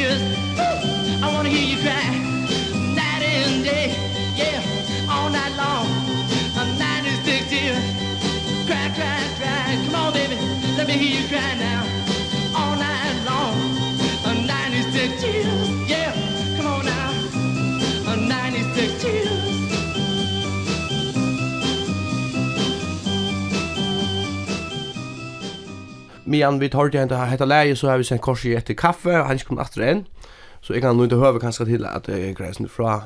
tears. 0.00 0.22
Ooh, 0.64 1.24
I 1.24 1.26
want 1.34 1.46
to 1.46 1.52
hear 1.52 1.66
you 1.72 1.78
cry 1.84 2.08
Night 3.00 3.22
and 3.22 3.64
day. 3.64 3.88
Yeah, 4.34 5.12
all 5.12 5.28
night 5.28 5.54
long 5.62 5.86
A 6.60 6.64
96 6.78 7.52
year 7.52 7.76
Cry, 8.68 8.86
cry, 8.96 9.20
cry. 9.38 9.66
Come 9.84 9.94
on, 9.94 10.12
baby 10.12 10.36
Let 10.76 10.86
me 10.88 10.94
hear 10.94 11.20
you 11.20 11.28
cry 11.28 11.54
now. 11.56 11.79
medan 26.30 26.60
vi 26.60 26.68
tar 26.70 26.88
det 26.88 27.02
inte 27.02 27.16
heta 27.16 27.44
läge 27.44 27.76
så 27.76 27.88
har 27.90 27.98
vi 27.98 28.04
sen 28.04 28.18
kors 28.18 28.44
i 28.46 28.54
ett 28.54 28.76
kaffe 28.78 29.20
och 29.20 29.26
han 29.26 29.38
kommer 29.38 29.62
åter 29.62 29.82
än. 29.82 30.04
Så 30.62 30.72
jag 30.72 30.82
kan 30.82 30.96
nog 30.96 31.06
inte 31.06 31.16
höra 31.16 31.40
kanske 31.40 31.64
till 31.64 31.84
att 31.84 32.04
det 32.04 32.28
är 32.28 32.34
gränsen 32.34 32.68
från 32.68 33.00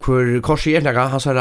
hvor 0.00 0.40
korset 0.40 0.74
er 0.74 0.82
nega, 0.82 1.06
hans 1.08 1.24
her 1.24 1.38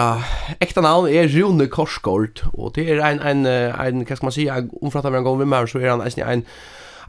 ekta 0.62 0.82
navn 0.82 1.10
er 1.10 1.28
Rune 1.28 1.67
Korsgård, 1.67 2.43
og 2.54 2.76
det 2.76 2.89
er 2.91 3.02
en 3.02 3.19
en 3.19 3.46
en 3.46 4.06
hva 4.06 4.15
skal 4.15 4.26
man 4.26 4.32
si, 4.32 4.48
omfratta 4.82 5.10
med 5.10 5.19
en 5.19 5.26
gang 5.26 5.39
vi 5.39 5.46
mer, 5.46 5.65
så 5.65 5.80
er 5.80 5.89
han 5.89 6.02
en 6.02 6.28
en 6.30 6.46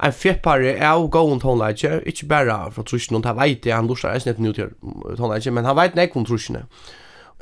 en 0.03 0.13
fjeppare 0.13 0.81
av 0.83 1.09
gåen 1.11 1.41
tonleitje, 1.41 2.01
ikke 2.07 2.27
bare 2.27 2.71
fra 2.73 2.83
trusjen, 2.83 3.17
og 3.17 3.25
han 3.27 3.37
vet 3.37 3.65
det, 3.65 3.73
han 3.73 3.87
lustar 3.87 4.15
eisen 4.15 4.31
etter 4.31 4.43
nutjer 4.43 4.71
tonleitje, 5.17 5.53
men 5.53 5.65
han 5.65 5.77
veit 5.77 5.95
nek 5.95 6.17
om 6.17 6.25
trusjene. 6.25 6.65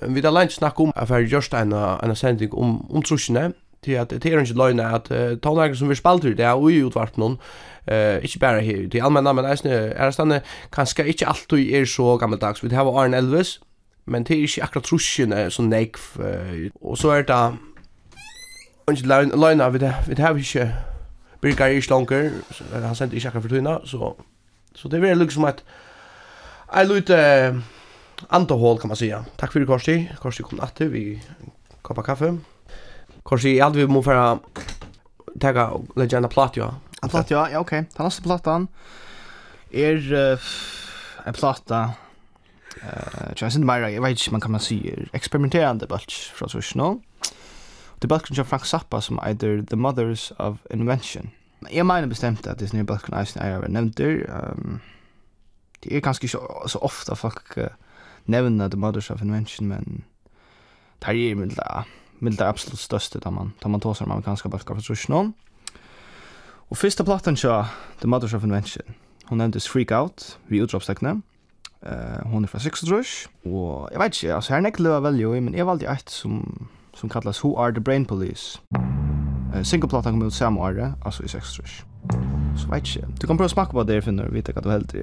Vi 0.09 0.21
har 0.21 0.31
langt 0.31 0.53
snakk 0.53 0.81
om, 0.81 0.93
at 0.97 1.09
vi 1.09 1.15
har 1.15 1.21
gjørst 1.21 1.55
en, 1.55 1.73
en 1.73 2.17
sending 2.17 2.55
om, 2.55 2.91
om 2.91 3.03
trusjene, 3.03 3.53
til 3.85 3.93
at 3.93 4.11
det 4.11 4.25
er 4.25 4.41
ikke 4.41 4.55
løgnet 4.59 4.85
at 4.85 5.11
uh, 5.11 5.39
tonlager 5.43 5.75
som 5.75 5.91
vi 5.91 5.95
spalt 5.95 6.25
ut 6.25 6.37
det 6.39 6.47
er 6.47 6.59
ui 6.59 6.83
utvarp 6.85 7.19
noen, 7.19 7.39
uh, 7.91 8.19
ikke 8.23 8.39
bare 8.39 8.61
her 8.61 8.89
til 8.89 9.03
allmänna 9.03 9.33
men 9.33 9.49
eisne 9.51 9.71
er 9.71 10.11
stande 10.11 10.41
kanskje 10.73 11.07
ikke 11.07 11.29
alltid 11.29 11.75
er 11.75 11.85
så 11.85 12.17
gammeldags. 12.17 12.63
Vi 12.63 12.75
har 12.75 12.99
Arne 13.03 13.17
Elvis, 13.17 13.61
men 14.07 14.25
det 14.25 14.37
er 14.37 14.43
ikke 14.43 14.63
akkurat 14.63 14.85
trusjene 14.85 15.51
som 15.51 15.65
nekv. 15.65 16.01
Uh, 16.19 16.71
og 16.81 16.99
så 16.99 17.11
er 17.11 17.23
det 17.23 17.59
ikke 18.91 19.37
løgnet, 19.37 19.75
vi, 19.75 19.79
vi 20.07 20.23
har 20.23 20.37
ikke 20.37 20.73
Birgar 21.43 21.67
er 21.67 21.71
ikke 21.71 21.91
langer, 21.91 22.31
han 22.73 22.95
sendte 22.95 23.17
ikke 23.17 23.29
akkurat 23.29 23.43
for 23.43 23.49
tøyna, 23.49 23.79
så, 23.85 24.13
så 24.75 24.89
det 24.89 25.05
er 25.05 25.15
liksom 25.15 25.45
at 25.45 25.65
jeg 26.75 26.87
lute 26.87 27.15
uh, 27.15 27.57
antahål 28.29 28.79
kan 28.79 28.89
man 28.89 28.97
säga. 28.97 29.25
Tack 29.37 29.53
för 29.53 29.61
det 29.61 29.67
Korsi. 29.67 30.09
Korsi 30.19 30.43
kom 30.43 30.59
natt 30.59 30.81
vi 30.81 31.23
koppa 31.83 32.03
kaffe. 32.03 32.39
Kanske 33.25 33.49
i 33.49 33.61
allt 33.61 33.77
vi 33.77 33.87
må 33.87 34.03
föra 34.03 34.39
tagga 35.41 35.69
och 35.69 35.97
lägga 35.97 36.19
en 36.19 36.29
platta 36.29 36.61
ja. 36.61 36.75
En 37.03 37.09
platt 37.09 37.31
ja, 37.31 37.51
ja 37.51 37.59
okej. 37.59 37.81
Okay. 37.81 37.91
Den 37.97 38.05
nästa 38.07 38.23
plattan 38.23 38.69
Er 39.71 40.13
uh, 40.13 40.39
en 41.25 41.35
platta 41.35 41.91
eh 42.83 43.33
jag 43.37 43.53
syns 43.53 43.59
mer 43.65 43.89
jag 43.89 44.03
vet 44.03 44.11
inte 44.11 44.31
man 44.31 44.41
kan 44.41 44.51
man 44.51 44.61
se 44.61 44.95
experimenterande 45.13 45.87
bulch 45.87 46.33
från 46.35 46.49
så 46.49 46.63
snå. 46.63 47.01
Det 47.99 48.07
bulch 48.07 48.35
från 48.35 48.47
Frank 48.47 48.65
Zappa 48.65 49.01
som 49.01 49.21
either 49.27 49.63
the 49.63 49.77
mothers 49.77 50.33
of 50.39 50.59
invention. 50.71 51.31
Jag 51.71 51.87
menar 51.87 52.07
bestämt 52.07 52.47
att 52.47 52.59
det 52.59 52.75
är 52.75 52.79
en 52.79 52.87
bulch 52.87 53.11
nice 53.11 53.39
när 53.39 53.51
jag 53.51 53.71
nämnt 53.71 53.97
det. 53.97 54.25
Ehm 54.25 54.81
det 55.83 55.97
är 55.97 56.29
så, 56.29 56.65
så 56.67 56.79
ofta 56.79 57.17
folk 57.17 57.59
uh, 57.59 57.67
nämner 58.25 58.69
the 58.69 58.77
mothers 58.77 59.11
of 59.11 59.23
invention 59.23 59.69
men 59.69 60.05
tar 60.99 61.13
ju 61.13 61.35
med 61.35 61.49
det 61.49 61.85
vill 62.23 62.37
det 62.37 62.47
absolut 62.47 62.81
største 62.81 63.19
da 63.19 63.31
man 63.31 63.53
da 63.63 63.69
man 63.69 63.81
tåser 63.81 63.99
sig 63.99 64.07
de 64.07 64.13
amerikanska 64.13 64.49
balkar 64.49 64.75
för 64.75 64.83
Sushnon. 64.83 65.33
Och 66.71 66.79
första 66.79 67.05
plattan 67.05 67.37
kja, 67.37 67.67
The 68.01 68.09
Mothers 68.09 68.35
of 68.35 68.45
Invention. 68.45 68.95
Hon 69.25 69.39
nevntes 69.39 69.69
Freak 69.69 69.91
Out 69.91 70.39
vi 70.47 70.59
utropstekne, 70.59 71.23
uh, 71.87 72.23
hon 72.25 72.45
er 72.45 72.49
fra 72.49 72.59
6 72.59 72.85
Rush 72.85 73.29
och 73.45 73.89
jag 73.93 73.99
vet 73.99 74.15
ikke, 74.15 74.35
altså 74.35 74.53
här 74.53 74.61
näck 74.61 74.79
löva 74.79 75.01
väl 75.01 75.21
ju 75.21 75.41
men 75.41 75.55
jeg 75.55 75.67
valgte 75.67 75.87
ett 75.87 76.11
som 76.11 76.69
som 76.95 77.09
kallas 77.09 77.45
Who 77.45 77.57
Are 77.57 77.73
the 77.73 77.81
Brain 77.81 78.05
Police. 78.05 78.61
Eh 79.55 79.63
singleplattan 79.63 80.13
kom 80.13 80.27
ut 80.27 80.35
samme 80.35 80.61
året, 80.61 80.95
alltså 81.05 81.25
i 81.25 81.29
6 81.29 81.47
Så 82.57 82.69
vet 82.71 82.87
ikke, 82.87 83.07
Du 83.21 83.27
kan 83.27 83.37
prova 83.37 83.49
smaka 83.49 83.73
på 83.73 83.83
det 83.83 84.03
för 84.03 84.31
vite 84.31 84.53
hva 84.53 84.59
att 84.59 84.65
du 84.65 84.71
helt 84.71 84.95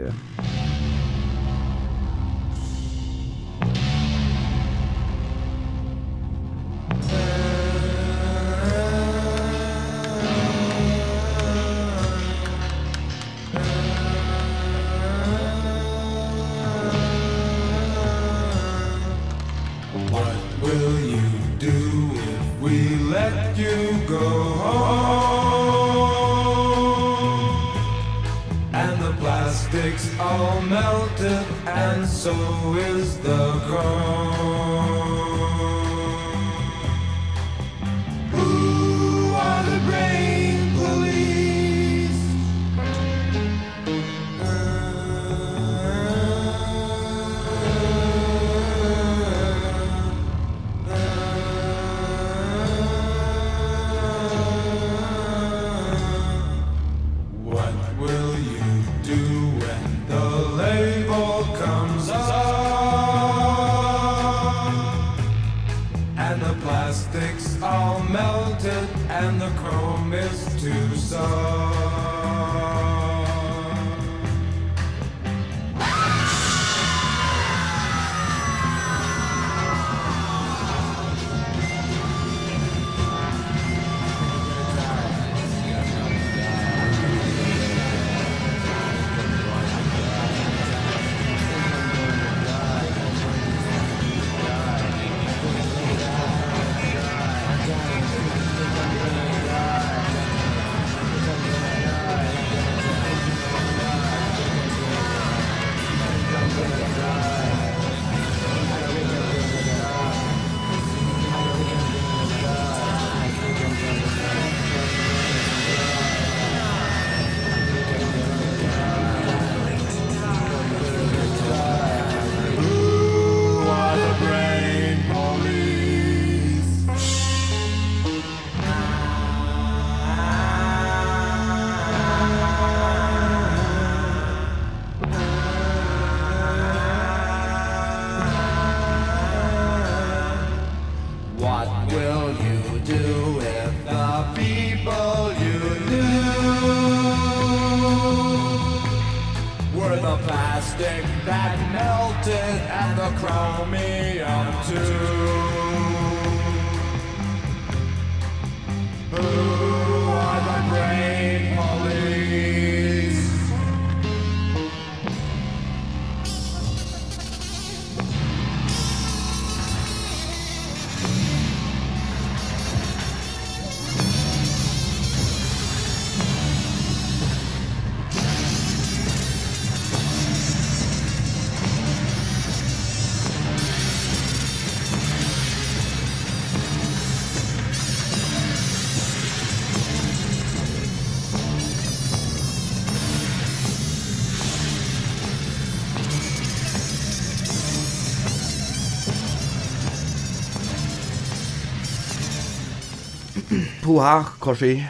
puha, 203.90 204.24
korsi. 204.40 204.84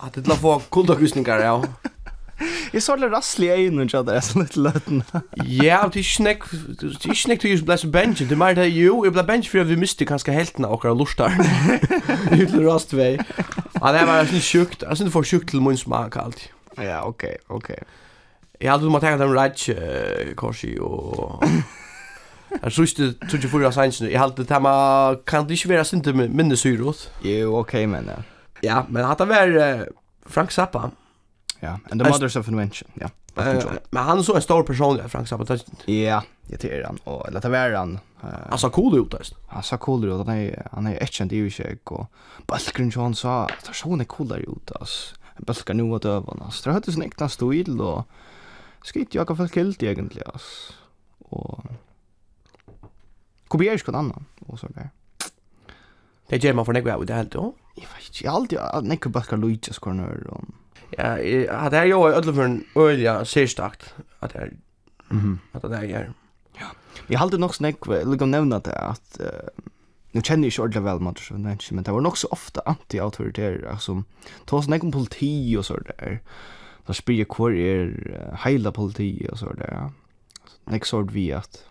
at 0.00 0.14
det 0.16 0.28
la 0.28 0.34
få 0.34 0.62
kuldagusningar, 0.72 1.42
ja. 1.44 1.56
Jeg 2.72 2.80
så 2.82 2.94
litt 2.96 3.12
rasslig 3.12 3.50
i 3.50 3.66
øynene, 3.66 3.84
ikke 3.84 3.98
at 3.98 4.06
det 4.08 4.14
er 4.16 4.22
sånn 4.24 4.44
litt 4.46 4.56
løten. 4.56 5.02
Ja, 5.44 5.82
det 5.90 6.00
er 6.00 6.06
ikke 6.06 6.24
nek, 6.24 6.46
det 6.80 6.88
er 6.88 7.12
ikke 7.12 7.32
nek 7.32 7.42
til 7.42 7.52
å 7.58 7.66
ble 7.68 7.76
så 7.82 7.90
benjen, 7.92 8.16
det 8.30 8.36
er 8.36 8.40
mer 8.40 8.56
det, 8.56 8.70
jo, 8.72 9.02
jeg 9.04 9.12
ble 9.12 9.24
benjen 9.28 9.50
fordi 9.50 9.74
vi 9.74 9.80
miste 9.82 10.08
kanskje 10.08 10.32
heltene 10.38 10.70
akkurat 10.72 10.96
lortar. 10.96 11.36
rast 12.64 12.96
vei. 12.96 13.12
Ja, 13.76 13.92
det 13.92 14.06
var 14.08 14.30
sånn 14.30 14.46
sjukt, 14.46 14.86
jeg 14.86 15.02
synes 15.02 15.10
det 15.10 15.16
var 15.18 15.28
sjukt 15.34 15.52
til 15.52 15.66
min 15.66 15.76
smak 15.76 16.16
alt. 16.22 16.46
Ja, 16.80 17.02
ok, 17.04 17.26
ok. 17.52 17.74
Jeg 18.60 18.72
hadde 18.72 18.88
du 18.88 18.94
må 18.94 19.02
tenke 19.04 19.20
at 19.20 19.26
de 19.26 19.28
rett, 19.36 20.32
Korsi, 20.40 20.78
og... 20.80 21.44
Jeg 22.50 22.72
tror 22.72 22.84
ikke 22.84 23.12
du 23.30 23.36
ikke 23.36 23.48
for 23.48 23.66
oss 23.66 24.00
Jeg 24.00 24.18
halte 24.20 24.42
det 24.42 24.50
her, 24.50 25.16
kan 25.26 25.46
det 25.46 25.50
ikke 25.50 25.68
være 25.68 25.84
synd 25.84 26.04
til 26.04 26.16
minne 26.16 26.56
syrot? 26.56 27.10
Jo, 27.24 27.56
ok, 27.58 27.74
men 27.86 28.10
ja. 28.10 28.22
Ja, 28.62 28.82
men 28.88 29.04
hatt 29.04 29.18
det 29.18 29.28
vært 29.28 29.54
var 29.54 29.86
Frank 30.26 30.52
Zappa. 30.52 30.90
Ja, 31.62 31.76
and 31.90 32.00
the 32.00 32.08
mothers 32.08 32.36
of 32.36 32.48
invention, 32.48 32.90
ja. 33.00 33.08
Men 33.36 34.02
han 34.02 34.18
er 34.18 34.22
så 34.22 34.34
en 34.34 34.42
stor 34.42 34.62
person, 34.62 34.96
ja, 34.96 35.06
Frank 35.06 35.28
Zappa. 35.28 35.56
Ja, 35.86 36.20
jag 36.50 36.60
tycker 36.60 36.86
han. 36.86 36.98
Og 37.04 37.24
eller 37.28 37.40
det 37.40 37.50
var 37.50 37.76
han. 37.76 37.98
Han 38.22 38.58
sa 38.58 38.68
cool 38.68 38.98
ut 38.98 39.14
altså. 39.14 39.34
Han 39.48 39.62
sa 39.62 39.76
cool 39.76 40.04
ut. 40.04 40.26
Han 40.26 40.36
er, 40.36 40.68
han 40.72 40.86
er 40.86 40.98
ett 41.00 41.12
känd 41.12 41.32
i 41.32 41.50
sig 41.50 41.78
och 41.84 42.06
Balkan 42.46 42.90
John 42.90 43.14
sa 43.14 43.44
att 43.44 43.66
han 43.66 43.74
såg 43.74 44.08
coolare 44.08 44.40
ut 44.40 44.72
alltså. 44.80 45.14
Balkan 45.38 45.76
nu 45.76 45.92
og 45.92 46.02
døven, 46.02 46.50
Så 46.50 46.64
det 46.64 46.72
hade 46.72 46.92
sin 46.92 47.02
äkta 47.02 47.28
stil 47.28 47.80
og 47.80 48.04
skit 48.84 49.14
jo 49.14 49.20
akkurat 49.22 49.38
folk 49.38 49.56
helt 49.56 49.82
egentlig, 49.82 50.22
alltså. 50.26 50.72
Och 51.30 51.64
kopierar 53.50 53.76
ju 53.76 53.82
någon 53.86 53.94
annan 53.94 54.24
och 54.46 54.58
så 54.58 54.66
där. 54.68 54.90
Det 56.28 56.44
gör 56.44 56.54
man 56.54 56.66
för 56.66 56.72
något 56.72 57.06
det 57.06 57.14
helt 57.14 57.32
då. 57.32 57.54
Jag 57.74 57.82
vet 57.82 58.16
inte 58.16 58.30
alltid 58.30 58.58
att 58.58 58.84
Nico 58.84 59.08
Baskar 59.08 59.36
Luigi's 59.36 59.80
corner 59.80 60.26
och 60.26 60.44
Ja, 60.90 61.70
det 61.70 61.76
jag 61.84 62.10
ju 62.10 62.16
ödlor 62.16 62.32
för 62.32 62.44
en 62.44 62.64
ölja 62.74 63.24
sistakt 63.24 63.94
att 64.18 64.32
det 64.32 64.50
mhm 65.08 65.38
att 65.52 65.62
det 65.62 65.76
är. 65.76 66.12
Ja. 66.58 66.66
Vi 67.06 67.14
hade 67.14 67.38
nog 67.38 67.54
snack 67.54 67.76
lika 68.04 68.26
nämna 68.26 68.58
det 68.58 68.78
att 68.78 69.20
nu 70.10 70.22
känner 70.22 70.50
jag 70.56 70.64
ordla 70.64 70.80
väl 70.80 71.00
matcher 71.00 71.22
så 71.22 71.34
men 71.34 71.58
men 71.70 71.84
det 71.84 71.92
var 71.92 72.00
nog 72.00 72.18
så 72.18 72.28
ofta 72.28 72.60
anti 72.64 72.98
autoritära 72.98 73.78
som 73.78 74.04
tar 74.44 74.62
snack 74.62 74.82
om 74.82 74.92
politi 74.92 75.56
och 75.56 75.66
så 75.66 75.76
där. 75.76 76.20
Där 76.86 76.94
spyr 76.94 77.24
kvar 77.24 77.50
är 77.50 78.36
hela 78.44 78.72
politi 78.72 79.28
och 79.32 79.38
så 79.38 79.52
där. 79.52 79.90
Nästa 80.64 80.96
ord 80.96 81.10
vi 81.10 81.32
att 81.32 81.69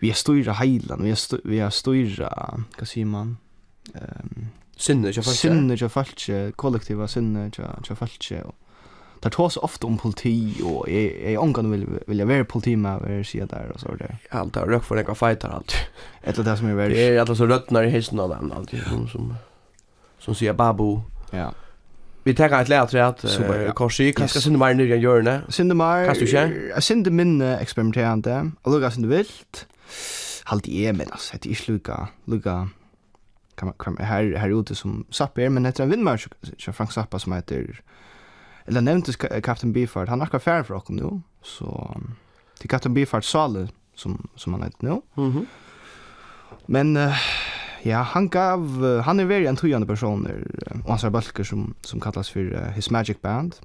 vi 0.00 0.10
er 0.10 0.14
stora 0.14 0.52
heilan, 0.52 1.04
vi 1.04 1.10
er 1.10 1.40
vi 1.44 1.58
er 1.58 1.70
stora, 1.70 2.64
vad 2.78 3.06
man? 3.06 3.36
Ehm 3.94 4.30
um, 4.36 4.50
sinne 4.80 5.08
jag 5.08 5.24
falske. 5.24 5.48
Sinne 5.48 5.76
jag 5.80 5.92
falske, 5.92 6.52
kollektiva 6.56 7.08
sinne 7.08 7.50
jag 7.58 7.84
jag 7.88 7.98
falske. 7.98 8.42
Det 9.22 9.30
tås 9.30 9.56
ofte 9.56 9.86
om 9.86 9.98
politi 9.98 10.62
og 10.64 10.86
jeg, 10.88 11.12
jeg 11.22 11.32
jag 11.32 11.70
vil, 11.70 11.80
vil 11.86 11.98
vilja 12.06 12.24
være 12.24 12.44
politi 12.44 12.76
med 12.76 13.00
vad 13.00 13.18
jag 13.18 13.26
ser 13.26 13.46
där 13.46 13.72
och 13.74 13.80
så 13.80 13.94
där. 13.94 14.16
alt 14.30 14.56
er 14.56 14.66
rök 14.66 14.82
for 14.82 14.96
några 14.96 15.14
fighter 15.14 15.48
alt. 15.48 15.74
Ett 16.22 16.38
av 16.38 16.44
det 16.44 16.56
som 16.56 16.68
er 16.68 16.74
värst. 16.74 16.96
Det 16.96 17.08
er 17.08 17.20
alltså 17.20 17.34
så 17.34 17.46
röttnar 17.46 17.82
i 17.82 17.90
hissen 17.90 18.20
av 18.20 18.28
dem, 18.28 18.52
alt 18.52 18.70
som 18.70 19.08
som 19.08 19.34
som 20.18 20.34
sier 20.34 20.52
babu. 20.52 21.00
Ja. 21.32 21.52
Vi 22.24 22.34
tar 22.34 22.60
ett 22.60 22.68
lärt 22.68 22.94
rätt 22.94 23.74
korsi 23.74 24.12
kanske 24.12 24.40
synda 24.40 24.58
mer 24.58 24.74
nu 24.74 24.94
än 24.94 25.00
görne. 25.00 25.40
Synda 25.48 25.74
mer. 25.74 26.06
Kanske 26.06 26.24
du 26.24 26.30
känner. 26.30 26.80
Synda 26.80 27.10
minne 27.10 27.58
experimenterande. 27.58 28.52
og 28.62 28.72
lugga 28.72 28.90
synda 28.90 29.08
vilt 29.08 29.66
halt 30.44 30.68
i 30.68 30.84
er 30.84 30.92
men 30.92 31.10
alltså 31.12 31.36
det 31.42 31.50
är 31.50 31.70
lukka, 31.70 32.08
lukka, 32.24 32.68
kan 33.56 33.66
man 33.66 33.74
kan 33.78 33.96
här 34.06 34.36
her 34.36 34.60
ute 34.60 34.74
som 34.74 35.04
Sapper 35.10 35.48
men 35.48 35.64
heter 35.64 35.84
en 35.84 35.90
vindmarsch 35.90 36.28
så 36.58 36.72
Frank 36.72 36.92
Sappa 36.92 37.18
som 37.18 37.32
heter 37.32 37.80
eller 38.66 38.80
nämndes 38.80 39.16
Captain 39.16 39.72
Beefheart 39.72 40.08
han 40.08 40.20
har 40.20 40.38
færre 40.38 40.64
för 40.64 40.74
honom 40.74 40.96
nu 40.96 41.22
så 41.42 41.96
till 42.58 42.68
Captain 42.68 42.94
Beefheart 42.94 43.24
Sale 43.24 43.68
som 43.94 44.28
som 44.36 44.52
han 44.52 44.62
heter 44.62 44.84
nu 44.84 45.00
mhm 45.14 45.30
mm 45.30 45.46
men 46.66 46.96
uh, 46.96 47.14
ja 47.82 48.02
han 48.02 48.28
gav 48.28 48.84
uh, 48.84 49.00
han 49.00 49.20
är 49.20 49.24
veldig 49.24 49.48
en 49.48 49.56
tjänande 49.56 49.86
personer 49.86 50.46
och 50.84 50.90
han 50.90 50.98
har 51.02 51.10
balker 51.10 51.44
som 51.44 51.74
som 51.82 52.00
kallas 52.00 52.30
för 52.30 52.40
uh, 52.40 52.70
His 52.74 52.90
Magic 52.90 53.20
Band 53.22 53.56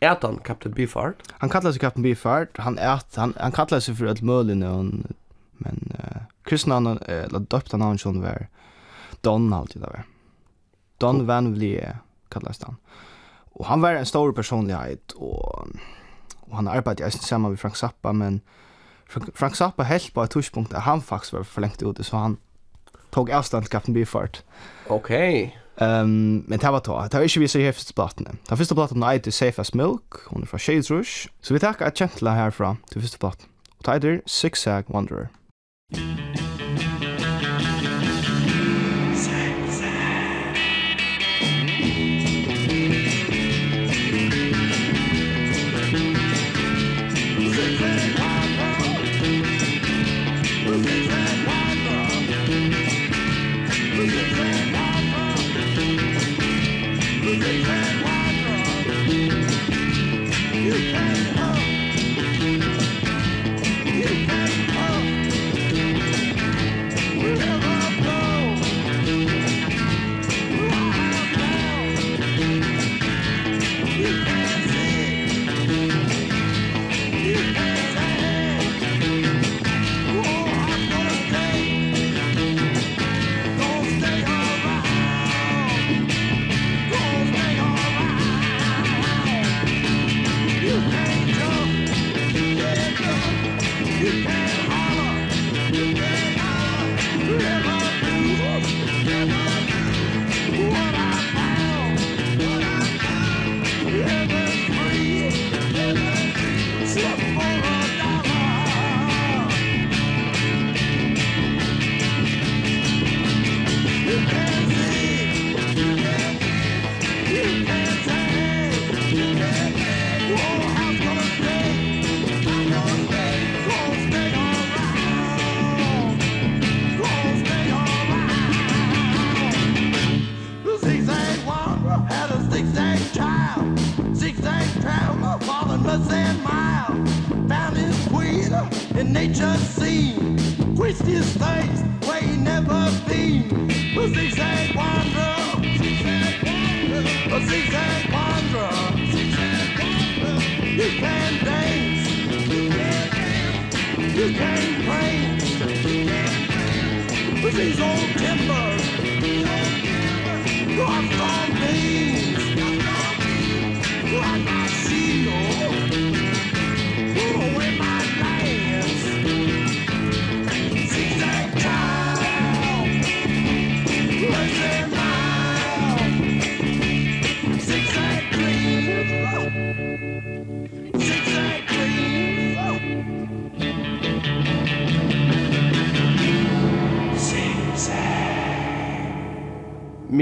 Är 0.00 0.16
han 0.20 0.38
Captain 0.44 0.74
Beefheart? 0.74 1.14
Han 1.30 1.50
kallas 1.50 1.78
Captain 1.78 2.02
Beefheart. 2.02 2.58
Han 2.58 2.78
är 2.78 3.00
han 3.14 3.34
han 3.36 3.52
kallas 3.52 3.86
för 3.86 4.06
ett 4.06 4.22
möjligt 4.22 4.56
Men 5.58 5.92
uh, 5.98 6.22
kristna 6.42 6.80
namn 6.80 6.98
eller 7.06 7.38
döpta 7.38 7.76
namn 7.76 7.98
som 7.98 8.22
var 8.22 8.46
Donald 9.20 9.70
det 9.74 9.80
var. 9.80 10.04
Don 10.98 11.26
Van 11.26 11.54
Vlie 11.54 11.96
kallas 12.28 12.62
han. 12.62 12.76
Och 13.52 13.66
han 13.66 13.80
var 13.80 13.92
en 13.92 14.06
stor 14.06 14.32
personlighet 14.32 15.12
och 15.12 15.68
och 16.48 16.56
han 16.56 16.68
arbetade 16.68 17.04
ju 17.04 17.10
samman 17.10 17.50
med 17.50 17.60
Frank 17.60 17.76
Zappa 17.76 18.12
men 18.12 18.40
Frank 19.34 19.56
Zappa 19.56 19.82
helt 19.82 20.14
på 20.14 20.22
ett 20.22 20.30
touchpunkt 20.30 20.70
där 20.70 20.80
han 20.80 21.02
faktiskt 21.02 21.32
var 21.32 21.42
förlängt 21.42 21.82
ute 21.82 22.04
så 22.04 22.16
han 22.16 22.36
tog 23.10 23.30
avstånd 23.30 23.64
till 23.64 23.70
Captain 23.70 23.94
Beefheart. 23.94 24.42
Okej. 24.86 25.44
Okay. 25.76 25.88
Ehm 25.88 26.00
um, 26.00 26.44
men 26.46 26.58
det 26.58 26.70
var 26.70 26.82
då. 26.84 27.08
Det 27.10 27.16
var 27.16 27.24
inte 27.24 27.40
vi 27.40 27.48
så 27.48 27.58
häftigt 27.58 27.94
plattorna. 27.94 28.30
Den 28.48 28.58
första 28.58 28.74
plattan 28.74 29.02
är 29.02 29.30
Safe 29.30 29.60
as 29.60 29.74
Milk, 29.74 30.12
hon 30.26 30.42
är 30.42 30.46
från 30.46 30.60
Shades 30.60 30.90
Rush. 30.90 31.28
Så 31.40 31.54
vi 31.54 31.60
tackar 31.60 31.90
Chantla 31.90 32.30
härifrån 32.30 32.76
till 32.90 33.00
första 33.00 33.18
plattan. 33.18 33.46
Och 33.78 34.00
det 34.00 34.08
är 34.08 34.22
Zigzag 34.26 34.84
Wanderer. 34.86 35.28
Musik 35.90 36.47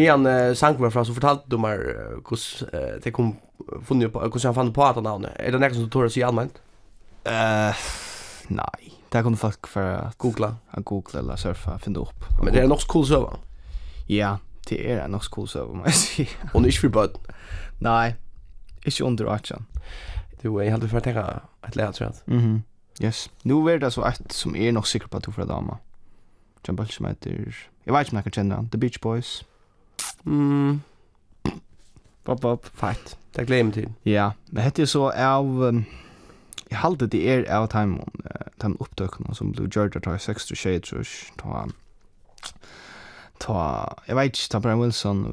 Mian 0.06 0.26
uh, 0.26 0.54
sank 0.54 0.78
var 0.78 1.04
så 1.04 1.14
fortalte 1.14 1.44
du 1.50 1.58
mig 1.58 1.78
hur 1.78 2.74
uh, 2.74 3.00
det 3.02 3.10
kom 3.10 3.36
funnit 3.84 4.12
på 4.12 4.20
hur 4.20 4.44
han 4.44 4.54
fann 4.54 4.72
på 4.72 4.84
att 4.84 5.02
namnet. 5.02 5.32
Är 5.36 5.52
det 5.52 5.58
något 5.58 5.74
som 5.74 5.84
du 5.84 5.90
tror 5.90 6.06
att 6.06 6.12
så 6.12 6.26
allmänt? 6.26 6.58
Eh, 7.24 7.74
nej. 8.48 8.92
Det 9.08 9.22
kunde 9.22 9.38
folk 9.38 9.66
för 9.66 9.92
att 9.92 10.18
googla, 10.18 10.56
att 10.70 10.84
googla 10.84 11.20
eller 11.20 11.36
surfa, 11.36 11.78
finna 11.78 12.00
upp. 12.00 12.24
Men 12.44 12.54
det 12.54 12.60
är 12.60 12.68
nog 12.68 12.80
cool 12.80 13.06
server. 13.06 13.36
Ja, 14.06 14.38
det 14.68 14.92
är 14.92 15.08
nog 15.08 15.22
cool 15.22 15.48
så 15.48 15.64
vad 15.64 15.76
man. 15.76 15.86
Och 16.54 16.60
inte 16.60 16.78
för 16.78 16.88
bud. 16.88 17.10
Nej. 17.80 18.16
Inte 18.84 19.04
under 19.04 19.24
archen. 19.24 19.64
Du 20.40 20.60
är 20.60 20.70
helt 20.70 20.90
för 20.90 20.98
att 20.98 21.04
tänka 21.04 21.40
att 21.60 21.76
lära 21.76 21.92
sig 21.92 22.06
att. 22.06 22.26
Mhm. 22.26 22.62
Yes. 23.00 23.30
Nu 23.42 23.70
är 23.70 23.78
det 23.78 23.90
så 23.90 24.02
att 24.02 24.32
som 24.32 24.56
är 24.56 24.72
nog 24.72 24.86
säker 24.86 25.08
på 25.08 25.16
att 25.16 25.24
du 25.24 25.32
får 25.32 25.44
dama. 25.44 25.78
Jump 26.68 26.92
som 26.92 27.06
heter 27.06 27.56
Jag 27.84 27.92
vet 27.92 28.00
inte 28.00 28.10
om 28.10 28.16
jag 28.16 28.24
kan 28.24 28.32
känna 28.32 28.68
The 28.72 28.78
Beach 28.78 29.00
Boys 29.00 29.44
Mm. 30.26 30.80
Bop, 32.26 32.40
bop. 32.40 32.66
Fight. 32.74 33.16
Det 33.36 33.46
gleder 33.46 33.58
jeg 33.58 33.66
meg 33.66 33.74
til. 33.74 33.88
Ja, 34.04 34.30
men 34.50 34.62
hette 34.66 34.82
er 34.82 34.90
så 34.90 35.10
av... 35.14 35.46
Um, 35.46 35.84
jeg 36.70 36.80
halte 36.82 37.06
det 37.06 37.20
er 37.30 37.44
av 37.54 37.68
time, 37.70 38.02
uh, 38.24 38.48
time 38.58 38.80
opptøkene 38.82 39.34
som 39.38 39.52
ble 39.54 39.68
gjørt 39.70 40.00
av 40.02 40.18
6 40.18 40.48
til 40.48 40.58
6 40.58 40.88
til 40.90 41.04
Ta, 41.38 41.66
ta 43.38 43.60
jeg 44.08 44.18
vet 44.18 44.34
ikke 44.34 44.50
ta 44.50 44.62
Brian 44.64 44.82
Wilson 44.82 45.28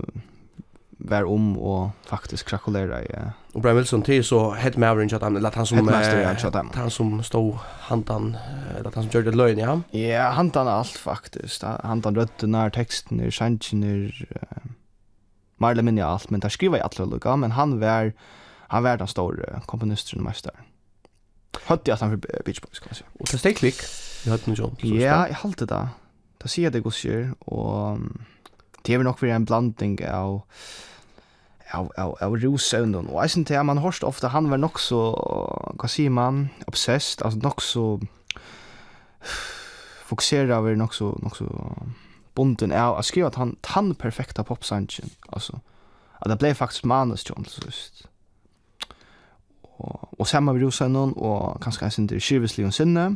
vær 1.03 1.25
om 1.27 1.55
og 1.57 1.91
faktisk 2.07 2.53
krakulera 2.53 3.01
i 3.01 3.09
Uh, 3.13 3.31
og 3.53 3.61
Brian 3.61 3.75
Wilson 3.75 4.03
til 4.05 4.23
så 4.25 4.51
hett 4.57 4.77
med 4.77 4.87
average 4.87 5.15
at 5.15 5.23
han 5.23 5.37
lat 5.37 5.55
han 5.55 5.65
som 5.65 5.89
eh, 5.89 6.75
han 6.75 6.89
som 6.89 7.23
stod 7.23 7.57
handan 7.89 8.35
lat 8.83 8.95
han 8.95 9.03
som 9.03 9.11
gjorde 9.11 9.35
løgn 9.37 9.59
ja 9.59 9.75
ja 9.93 10.31
han 10.31 10.51
alt 10.55 10.97
faktisk 10.97 11.03
faktiskt. 11.03 11.63
rødden 11.63 12.55
er 12.55 12.69
teksten 12.69 13.19
er 13.19 13.29
sanchen 13.29 13.83
er 13.83 14.25
uh, 14.35 14.71
mer 15.61 15.75
eller 15.75 15.85
mindre 15.85 16.07
alt, 16.07 16.31
men 16.31 16.41
der 16.41 16.53
skriver 16.53 16.79
i 16.79 16.85
alle 16.85 17.09
lukka, 17.09 17.35
men 17.35 17.55
han 17.57 17.79
var, 17.81 18.13
han 18.69 18.83
var 18.83 19.01
den 19.01 19.07
store 19.11 19.61
komponisten 19.67 20.21
og 20.21 20.29
mester. 20.29 20.55
Høtti 21.67 21.93
at 21.93 22.01
han 22.01 22.15
for 22.15 22.43
Beach 22.45 22.61
Boys, 22.61 22.79
kan 22.79 22.91
man 22.91 23.01
si. 23.01 23.05
Og 23.19 23.29
det 23.31 23.39
steg 23.39 23.59
klikk, 23.59 23.83
i 24.25 24.31
høtten 24.33 24.57
John. 24.57 24.77
Ja, 24.83 25.23
jeg 25.29 25.41
halte 25.43 25.67
det. 25.69 25.83
Da 26.41 26.49
sier 26.51 26.67
jeg 26.67 26.75
det 26.75 26.83
gosjer, 26.83 27.29
og 27.47 28.01
det 28.83 28.95
er 28.95 29.05
nok 29.05 29.21
for 29.21 29.31
en 29.31 29.45
blanding 29.47 29.99
av 30.07 30.41
av 31.73 31.89
av 31.97 32.13
av 32.21 32.35
rosøvnen 32.37 33.07
og 33.09 33.21
jeg 33.23 33.33
synes 33.33 33.47
det, 33.49 33.61
man 33.65 33.81
hørst 33.81 34.03
ofte 34.05 34.29
han 34.29 34.49
var 34.51 34.61
nok 34.61 34.77
så 34.81 34.99
hva 35.79 35.89
sier 35.89 36.13
man 36.13 36.47
obsessed 36.69 37.23
altså 37.25 37.41
nok 37.41 37.63
så 37.65 37.85
fokuserer 40.09 40.53
over 40.57 40.77
nok 40.77 40.93
så 40.93 41.13
nok 41.23 41.39
så 41.39 41.49
bunden 42.35 42.71
av 42.71 42.97
att 42.97 43.05
skriva 43.05 43.27
at 43.27 43.35
han 43.35 43.55
tann 43.61 43.95
perfekta 43.95 44.43
popsanchen 44.43 45.09
alltså 45.29 45.59
At 46.21 46.29
det 46.29 46.39
ble 46.39 46.53
faktiskt 46.53 46.85
manus 46.85 47.23
til 47.23 47.35
oss 47.35 47.59
just 47.65 48.07
och 49.61 50.19
och 50.19 50.27
samma 50.27 50.53
vi 50.53 50.59
rusar 50.59 50.87
någon 50.87 51.13
och 51.13 51.63
kanske 51.63 51.85
ens 51.85 51.99
inte 51.99 52.19
skiveslig 52.19 52.67
och 52.67 52.73
sinne 52.73 53.15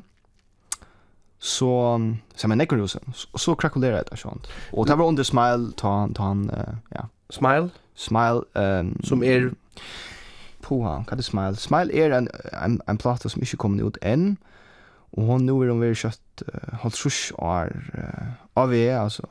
så 1.40 2.00
som 2.36 2.52
en 2.52 2.58
nekrosen 2.58 3.14
så, 3.14 3.38
så 3.38 3.56
krakulerar 3.56 4.04
det 4.12 4.18
sånt 4.18 4.48
och 4.72 4.88
det 4.88 4.96
var 4.96 5.08
under 5.08 5.24
smile 5.24 5.72
ta 5.78 6.00
han 6.00 6.14
ta 6.14 6.24
han 6.24 6.50
uh, 6.50 6.76
ja. 6.90 7.08
Smile? 7.30 7.70
Smile 7.96 8.42
um, 8.54 9.00
som 9.04 9.24
är 9.24 9.52
på 10.62 10.84
han 10.84 11.06
kan 11.06 11.18
det 11.18 11.24
smile 11.24 11.56
smile 11.56 11.94
är 11.94 12.12
en 12.12 12.30
en, 12.64 12.82
en 12.88 12.98
platta 12.98 13.30
som 13.30 13.42
inte 13.42 13.58
kommer 13.58 13.88
ut 13.88 13.98
än 14.02 14.38
Og 15.16 15.32
hon 15.32 15.46
nu 15.48 15.56
er 15.62 15.72
hon 15.72 15.82
väl 15.82 15.96
kjøtt 15.96 16.44
uh, 16.48 16.80
halvt 16.84 17.00
sjus 17.00 17.20
år 17.38 17.72
uh, 17.96 18.34
av 18.60 18.72
vi, 18.74 18.84
altså. 18.92 19.28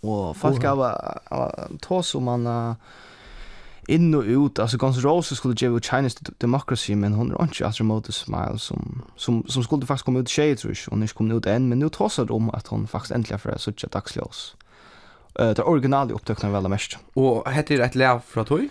Og 0.00 0.36
folk 0.38 0.64
av 0.64 0.80
vært 0.80 1.80
tås 1.84 2.14
om 2.16 2.30
han 2.32 2.46
inn 3.90 4.14
og 4.14 4.24
ut, 4.24 4.60
altså 4.62 4.78
Guns 4.78 4.98
N' 4.98 5.04
Roses 5.04 5.40
skulle 5.40 5.58
gjøre 5.58 5.80
ut 5.80 5.86
Chinese 5.86 6.32
Democracy, 6.40 6.94
men 6.94 7.16
hon 7.18 7.32
er 7.32 7.50
ikke 7.50 7.66
etter 7.66 7.82
remote 7.82 8.14
smile 8.14 8.58
som, 8.62 9.02
som, 9.16 9.42
som 9.48 9.66
skulle 9.66 9.88
faktisk 9.88 10.08
komme 10.08 10.22
ut 10.22 10.30
tjej, 10.30 10.54
tror 10.56 10.72
jeg, 10.72 10.86
hon 10.88 11.02
er 11.02 11.10
ikke 11.10 11.20
kommet 11.20 11.40
ut 11.40 11.50
enn, 11.50 11.68
men 11.68 11.82
nu 11.82 11.88
tås 11.92 12.20
det 12.20 12.30
om 12.30 12.50
at 12.56 12.70
hon 12.72 12.86
faktisk 12.90 13.16
endelig 13.16 13.36
er 13.36 13.42
fra 13.42 13.58
suttje 13.58 13.90
dagslås. 13.92 14.54
Uh, 15.38 15.52
det 15.56 15.66
originale 15.66 16.14
opptøkene 16.14 16.50
väl 16.50 16.60
veldig 16.60 16.74
mest. 16.74 16.98
Og 17.16 17.42
heter 17.50 17.80
det 17.80 17.90
et 17.90 18.00
lev 18.00 18.22
fra 18.26 18.44
tog? 18.46 18.68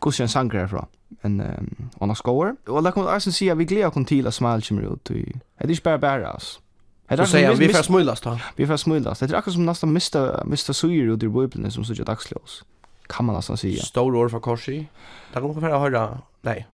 Hvordan 0.00 0.22
er 0.24 0.28
en 0.28 0.34
sanger 0.34 0.60
herfra? 0.64 0.86
en 1.20 1.40
um, 1.40 1.90
annars 2.00 2.20
går. 2.22 2.56
Och 2.66 2.82
där 2.82 2.90
kommer 2.90 3.16
Arsen 3.16 3.32
säga 3.32 3.54
vi 3.54 3.64
glädjer 3.64 3.90
kon 3.90 4.04
till 4.04 4.26
att 4.26 4.34
smile 4.34 4.60
kommer 4.60 4.82
ut. 4.82 5.04
Det 5.04 5.14
är 5.58 5.68
ju 5.68 5.76
bara 5.84 5.98
bara 5.98 6.32
oss. 6.32 6.60
Det 7.08 7.26
säger 7.26 7.54
vi 7.54 7.68
får 7.68 7.82
smulast 7.82 8.24
då. 8.24 8.38
Vi 8.56 8.66
får 8.66 8.76
smulast. 8.76 9.20
Det 9.20 9.30
är 9.30 9.34
akkurat 9.34 9.54
som 9.54 9.66
nästan 9.66 9.92
mista 9.92 10.44
mista 10.44 10.72
syre 10.72 11.12
ut 11.12 11.22
ur 11.22 11.28
bubblan 11.28 11.70
som 11.70 11.84
så 11.84 11.94
jag 11.96 12.06
dagslås. 12.06 12.64
Kan 13.06 13.26
man 13.26 13.36
nästan 13.36 13.56
säga. 13.56 13.82
Stor 13.82 14.14
år 14.14 14.28
för 14.28 14.40
korsi. 14.40 14.86
Där 15.32 15.40
kommer 15.40 15.60
vi 15.60 15.66
att 15.66 15.80
höra. 15.80 16.18
Nej. 16.42 16.66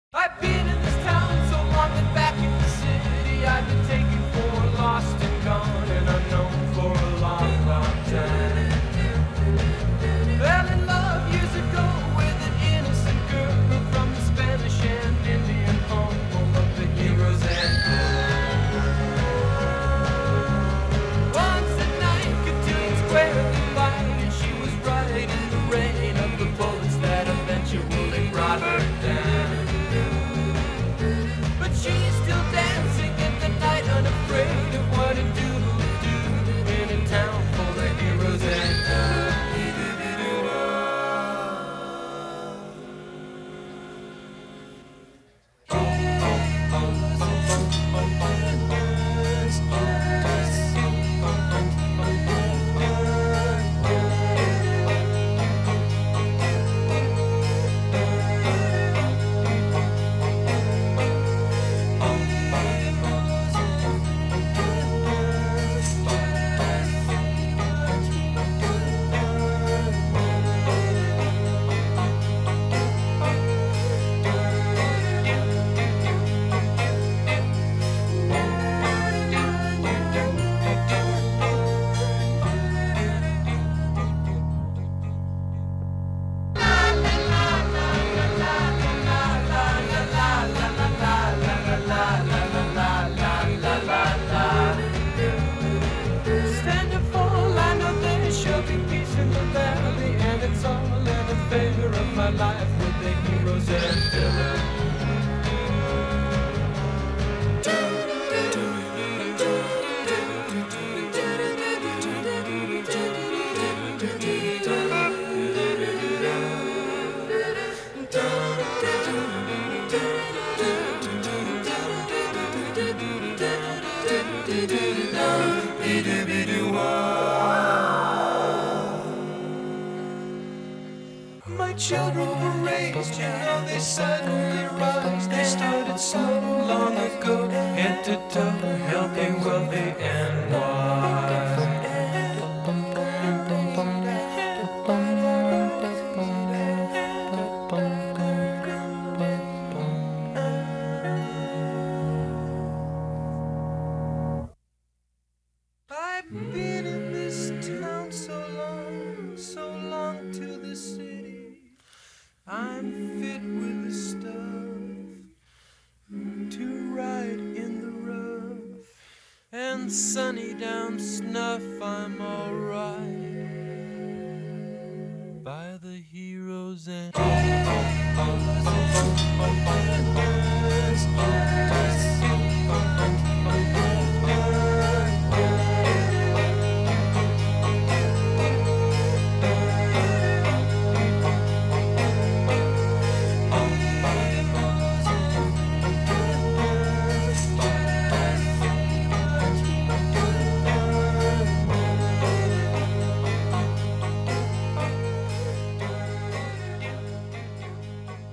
love 139.62 139.70
the 139.70 140.11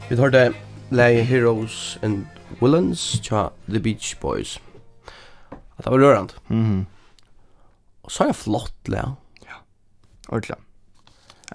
Vi 0.09 0.17
tar 0.17 0.29
det 0.29 0.53
Lay 0.89 1.21
Heroes 1.21 1.97
and 2.01 2.25
Villains 2.59 2.99
tja 3.21 3.49
The 3.69 3.79
Beach 3.79 4.15
Boys. 4.21 4.55
At 5.77 5.85
det 5.85 5.91
var 5.91 5.99
rørende. 5.99 6.33
Mm 6.47 6.63
-hmm. 6.63 6.85
Og 8.03 8.11
så 8.11 8.23
er 8.23 8.27
det 8.27 8.35
flott, 8.35 8.87
Lea. 8.87 9.13
Ja, 9.45 9.55
ordentlig. 10.29 10.55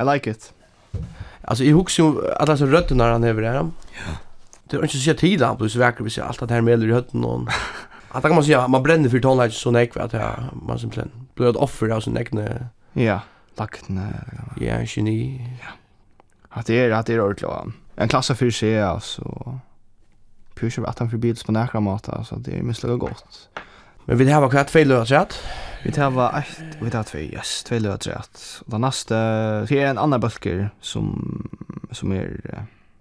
I 0.00 0.12
like 0.12 0.30
it. 0.30 0.52
Alltså 1.42 1.64
jag 1.64 1.74
huxar 1.74 2.04
ju 2.04 2.32
att 2.32 2.48
alltså 2.48 2.66
rötterna 2.66 3.12
han 3.12 3.24
över 3.24 3.42
där. 3.42 3.54
Ja. 3.54 3.66
Det 4.70 4.76
är 4.76 4.82
inte 4.82 4.98
så 4.98 5.14
tid 5.14 5.42
han 5.42 5.56
plus 5.56 5.72
så 5.72 5.78
verkar 5.78 6.04
vi 6.04 6.10
se 6.10 6.20
allt 6.20 6.40
det 6.40 6.54
här 6.54 6.60
med 6.60 6.82
i 6.82 6.92
hötten 6.92 7.24
och 7.24 7.48
att 8.08 8.22
kan 8.22 8.34
man 8.34 8.44
säga 8.44 8.68
man 8.68 8.82
bränner 8.82 9.08
för 9.08 9.20
tonlage 9.20 9.52
så 9.52 9.70
näck 9.70 9.96
att 9.96 10.12
jag 10.12 10.44
man 10.52 10.78
simpelthen 10.78 11.10
blir 11.34 11.50
ett 11.50 11.56
offer 11.56 11.88
av 11.88 12.00
sin 12.00 12.16
egen 12.16 12.68
Ja, 12.92 13.20
lackne. 13.56 14.24
Ja, 14.60 14.82
geni. 14.86 15.40
Ja. 15.60 15.68
Att 16.48 16.66
det 16.66 16.74
är 16.74 16.90
att 16.90 17.06
det 17.06 17.14
är 17.14 17.20
ordentligt 17.20 17.83
en 17.94 18.08
klasse 18.08 18.34
för 18.34 18.50
sig 18.50 18.82
alltså 18.82 19.58
pusha 20.54 20.82
vart 20.82 20.98
han 20.98 21.10
förbi 21.10 21.34
på 21.46 21.52
nära 21.52 21.80
mat 21.80 22.08
alltså 22.08 22.36
det 22.36 22.58
är 22.58 22.62
mycket 22.62 22.98
gott. 22.98 23.48
Men 24.04 24.18
vi 24.18 24.32
har 24.32 24.48
kvart 24.48 24.70
feil 24.70 24.88
lös 24.88 25.10
rätt. 25.10 25.34
Vi 25.84 26.00
har 26.00 26.38
ett 26.38 26.58
vi 26.80 26.96
har 26.96 27.02
två 27.02 27.18
yes, 27.18 27.64
två 27.64 27.78
lös 27.78 28.06
rätt. 28.06 28.62
Och 28.64 28.70
den 28.70 28.80
nästa 28.80 29.16
det 29.60 29.80
är 29.80 29.86
en 29.86 29.98
annan 29.98 30.20
bulker 30.20 30.70
som 30.80 31.48
som 31.90 32.12
är 32.12 32.40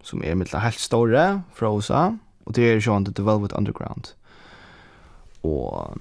som 0.01 0.23
är 0.23 0.35
mitt 0.35 0.53
helt 0.53 0.79
stora 0.79 1.41
frosa 1.53 2.17
och 2.43 2.53
det 2.53 2.61
är 2.61 2.73
ju 2.73 3.05
The 3.13 3.21
Velvet 3.21 3.51
Underground. 3.51 4.07
Och 5.41 5.97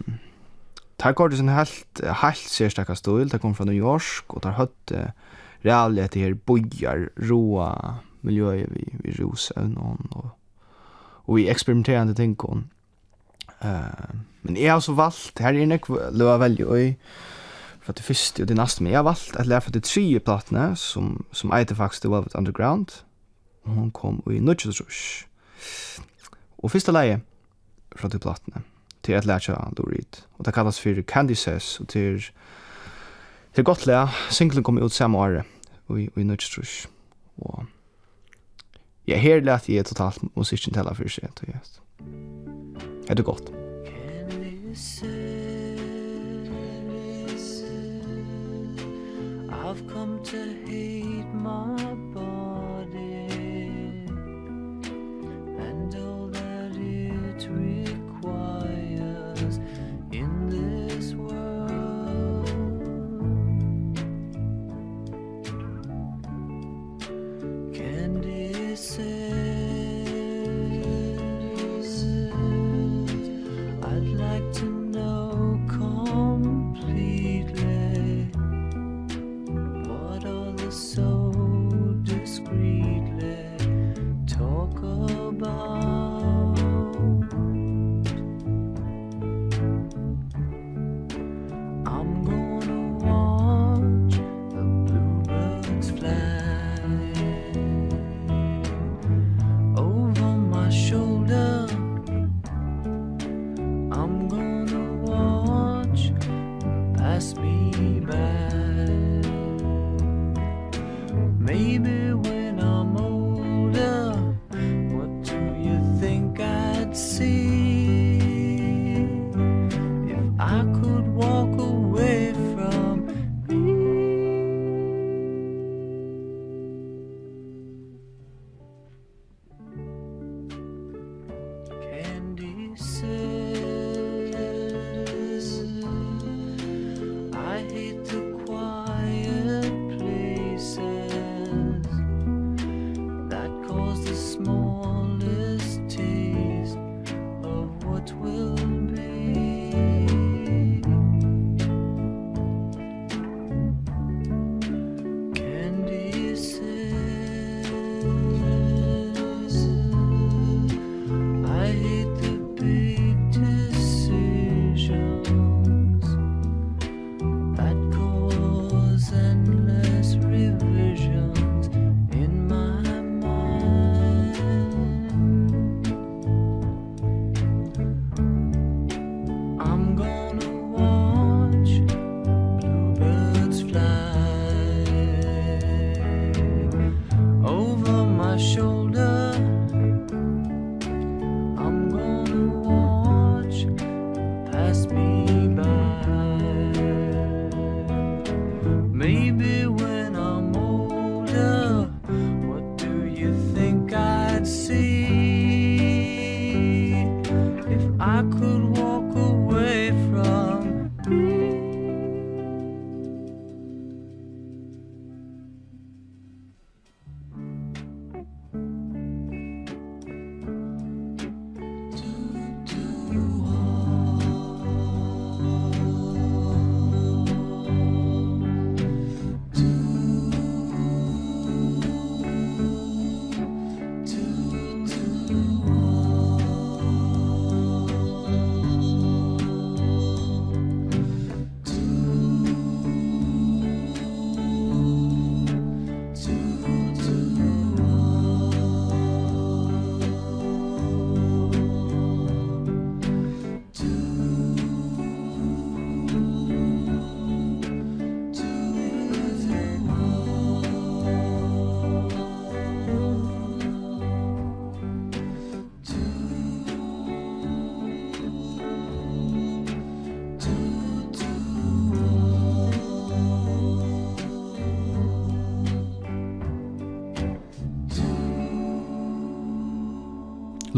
Tar 0.96 1.12
går 1.12 1.28
det 1.28 1.36
sin 1.36 1.48
helt 1.48 2.00
helt 2.00 2.36
sérstakka 2.36 2.94
stil. 2.94 3.28
Det 3.28 3.38
kom 3.38 3.54
från 3.54 3.66
New 3.66 3.76
York 3.76 4.24
och 4.26 4.42
tar 4.42 4.50
hött 4.50 4.92
reality 5.60 6.20
her 6.20 6.34
bojar 6.34 7.10
roa 7.16 7.96
miljøet 8.22 8.70
vi, 8.70 8.86
vi 9.04 9.16
roser 9.22 9.66
noen, 9.68 10.06
og, 10.10 10.30
og 11.24 11.36
vi 11.36 11.48
eksperimenterende 11.50 12.14
ting, 12.14 12.36
og 12.44 12.62
Uh, 13.64 14.14
men 14.42 14.56
jeg 14.56 14.70
har 14.70 14.74
også 14.74 14.92
valgt, 14.92 15.38
her 15.38 15.54
er 15.54 15.66
nek 15.70 15.86
løa 15.88 16.38
veldig 16.42 16.64
øy, 16.66 16.94
for 17.82 17.92
det 17.92 18.02
første 18.02 18.42
og 18.42 18.48
det 18.48 18.56
neste, 18.56 18.82
men 18.82 18.90
jeg 18.90 18.98
har 18.98 19.06
valgt 19.06 19.36
at 19.38 19.46
lære 19.46 19.60
for 19.60 19.70
det 19.70 19.84
tredje 19.84 20.20
platene, 20.20 20.76
som, 20.76 21.24
som 21.32 21.52
eiter 21.54 21.74
faktisk 21.74 22.02
The 22.02 22.10
Velvet 22.10 22.34
Underground, 22.34 23.04
og 23.64 23.70
hun 23.70 23.90
kom 23.90 24.22
i 24.30 24.38
Nudgetrush 24.38 25.26
Og 26.58 26.70
første 26.70 26.92
leie 26.92 27.20
fra 27.96 28.08
de 28.08 28.18
platene, 28.18 28.62
til 29.02 29.12
at 29.12 29.26
lære 29.26 29.40
seg 29.40 29.78
Lurid, 29.78 30.22
og 30.38 30.44
det 30.44 30.54
kallas 30.54 30.80
for 30.80 31.02
Candy 31.02 31.32
Says, 31.32 31.80
og 31.80 31.88
til, 31.88 32.24
til 33.54 33.64
godt 33.64 33.86
lære. 33.86 34.08
Singlen 34.30 34.64
kom 34.64 34.82
ut 34.82 34.92
samme 34.92 35.18
året, 35.18 35.44
i, 35.90 36.08
i 36.16 36.22
Nudgetrush 36.22 36.88
Og 37.36 37.64
Ja, 39.04 39.16
her 39.16 39.40
lät 39.40 39.68
jag 39.68 39.86
totalt 39.86 40.36
musiken 40.36 40.74
tala 40.74 40.94
för 40.94 41.08
sig. 41.08 41.28
Yes. 41.48 41.80
Er 43.08 43.14
det 43.14 43.22
godt? 43.22 43.52
I've 49.72 49.88
come 49.88 50.18
to 50.24 50.36
hate 50.66 51.34
my 51.34 52.11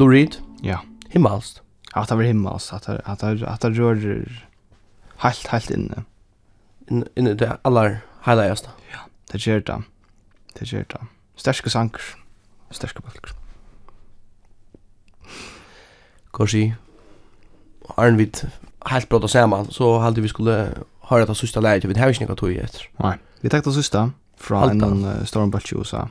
Lou 0.05 0.11
Reed? 0.11 0.37
Ja. 0.63 0.81
Himmelst? 1.09 1.63
Att 1.93 2.09
det 2.09 2.15
var 2.15 2.23
himmelst. 2.23 2.73
Att 2.73 2.83
det, 2.83 3.01
att 3.05 3.19
det, 3.19 3.49
att 3.49 3.61
det 3.61 3.71
rör 3.71 4.43
helt, 5.17 5.47
helt 5.47 5.71
inne. 5.71 6.05
In, 6.91 7.05
inne 7.17 7.35
det 7.35 7.57
aller 7.63 8.01
heiligeste? 8.21 8.69
Ja, 8.93 8.99
det 9.33 9.47
gjør 9.47 9.61
det. 9.61 9.83
Det 10.59 10.73
gjør 10.73 10.85
det. 10.89 11.01
Sterske 11.37 11.71
sanker. 11.71 12.03
Sterske 12.71 13.01
bølger. 13.01 13.33
Korsi. 16.31 16.75
Arn 17.97 18.21
vid 18.21 18.45
helt 18.85 19.09
brått 19.09 19.25
og 19.25 19.31
saman, 19.31 19.71
så 19.73 19.99
halte 20.05 20.21
vi 20.21 20.29
skulle 20.29 20.85
höra 21.01 21.25
det 21.25 21.37
sista 21.37 21.61
läget. 21.61 21.85
Vi 21.85 22.01
har 22.01 22.09
inte 22.09 22.27
något 22.27 22.39
tog 22.39 22.53
i 22.53 22.59
ett. 22.59 22.81
Nej. 22.99 23.19
Vi 23.41 23.49
tackar 23.49 23.71
sista 23.71 24.11
från 24.37 24.71
en 24.71 25.05
uh, 25.05 25.25
storm 25.25 25.27
stormbölge 25.27 25.75
i 25.75 25.79
USA. 25.79 26.09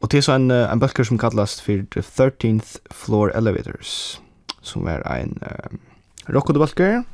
Och 0.00 0.08
det 0.08 0.18
är 0.18 0.22
så 0.22 0.32
en, 0.32 0.50
en 0.50 0.78
böcker 0.78 1.04
som 1.04 1.18
kallas 1.18 1.60
för 1.60 1.82
The 1.82 2.00
13th 2.00 2.78
Floor 2.90 3.32
Elevators, 3.36 4.20
som 4.62 4.86
är 4.86 5.00
en 5.00 5.42
uh, 5.42 5.70
um, 5.70 5.78
rockodeböcker. 6.26 7.04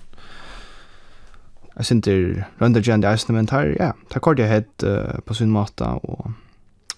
Jag 1.74 1.86
syns 1.86 1.90
inte 1.90 2.44
röndergända 2.58 3.12
ägstna, 3.12 3.34
men 3.34 3.46
tar, 3.46 3.76
ja, 3.78 3.92
tar 4.08 4.20
kort 4.20 4.38
jag 4.38 4.46
hett 4.46 4.82
uh, 4.82 5.20
på 5.24 5.34
sin 5.34 5.50
mata 5.50 5.92
och 5.92 6.30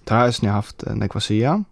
tar 0.04 0.28
ägstna 0.28 0.48
jag 0.48 0.54
haft 0.54 0.86
uh, 0.86 0.94
nekva 0.94 1.20
sida. 1.20 1.64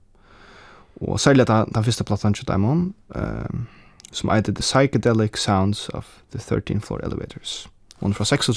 Og 1.00 1.20
særlig 1.20 1.46
den, 1.46 1.70
den 1.74 1.84
første 1.84 2.04
plattan 2.04 2.34
til 2.34 2.46
Daimon, 2.46 2.94
um, 3.14 3.66
som 4.12 4.30
heter 4.30 4.52
The 4.52 4.62
Psychedelic 4.62 5.36
Sounds 5.36 5.88
of 5.88 6.06
the 6.32 6.38
13th 6.38 6.86
Floor 6.86 7.00
Elevators. 7.04 7.68
Hon 8.00 8.10
er 8.10 8.14
fra 8.14 8.24
6 8.24 8.48
och 8.48 8.54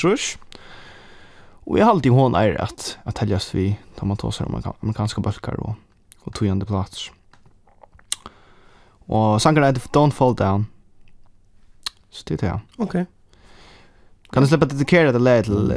Och 1.67 1.79
jag 1.79 1.85
har 1.85 1.91
alltid 1.91 2.11
hon 2.11 2.35
er 2.35 2.61
at 2.61 2.97
at 3.05 3.17
helgjast 3.17 3.55
vi 3.55 3.79
tar 3.95 4.07
man 4.07 4.17
tar 4.17 4.31
sig 4.31 4.47
amerikanska 4.81 5.21
bulkar 5.21 5.59
og 5.59 5.75
och 6.23 6.33
tog 6.33 6.67
plats. 6.67 7.11
Og 9.07 9.41
sangen 9.41 9.63
är 9.63 9.73
Don't 9.73 10.11
Fall 10.11 10.35
Down. 10.35 10.65
Så 12.09 12.23
det 12.27 12.43
er 12.43 12.47
det. 12.47 12.59
Okej. 12.77 12.85
Okay. 12.85 13.05
Kan 14.33 14.43
du 14.43 14.47
släppa 14.47 14.65
att 14.65 14.71
dedikera 14.71 15.11
det 15.11 15.19
läget 15.19 15.45
till, 15.45 15.73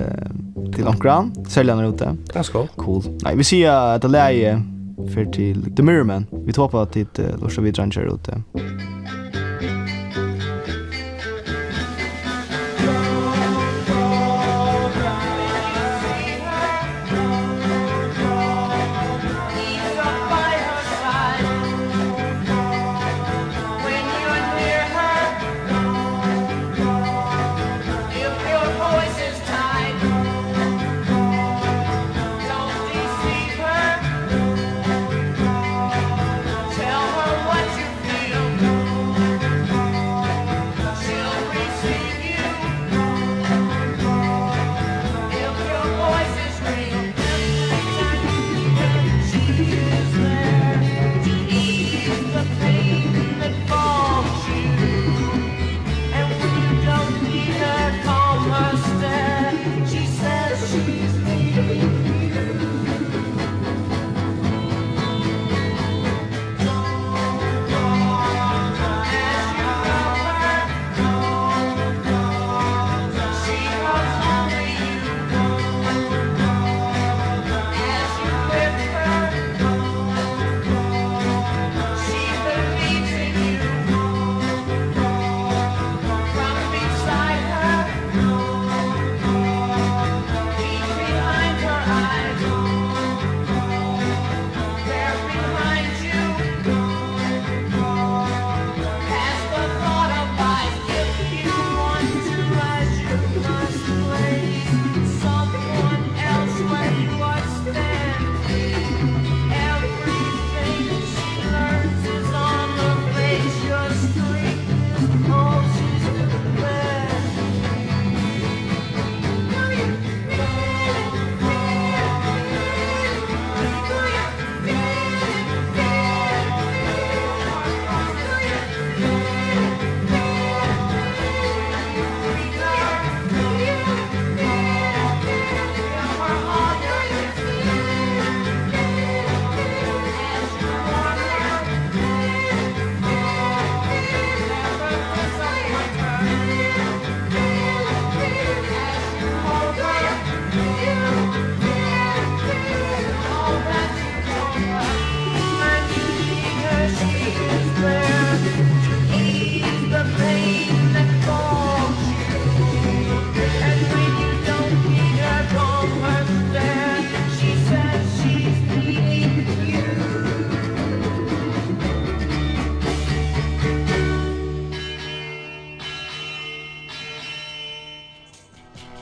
till 0.74 0.86
omkran? 0.86 1.32
han 1.57 1.68
er 1.68 1.84
ute. 1.84 2.16
Det 2.32 2.45
ska. 2.45 2.66
Cool. 2.66 3.03
Nei, 3.22 3.34
vi 3.36 3.45
ser 3.45 3.70
at 3.70 4.03
det 4.03 4.09
leie 4.09 4.62
för 5.14 5.24
till 5.32 5.76
The 5.76 5.82
Mirror 5.82 6.05
Man. 6.05 6.26
Vi 6.30 6.53
tar 6.53 6.68
på 6.68 6.78
att 6.78 6.93
det 6.93 7.18
låter 7.41 7.62
vi 7.62 7.70
dränger 7.70 8.14
ute. 8.14 8.43
Mm. 8.55 9.20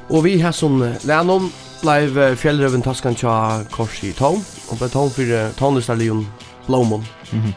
Og 0.08 0.24
vi 0.24 0.38
har 0.40 0.52
som 0.56 0.80
lennom 1.04 1.50
blei 1.82 2.08
fjellrøven 2.40 2.82
taskan 2.82 3.16
tja 3.18 3.64
kors 3.70 3.98
i 4.02 4.14
tån, 4.16 4.40
og 4.70 4.78
blei 4.80 4.88
tån 4.92 5.10
fyrir 5.12 5.50
tånlistarlion 5.58 6.26
blåmon. 6.66 7.04
Mm 7.32 7.42
-hmm. 7.42 7.52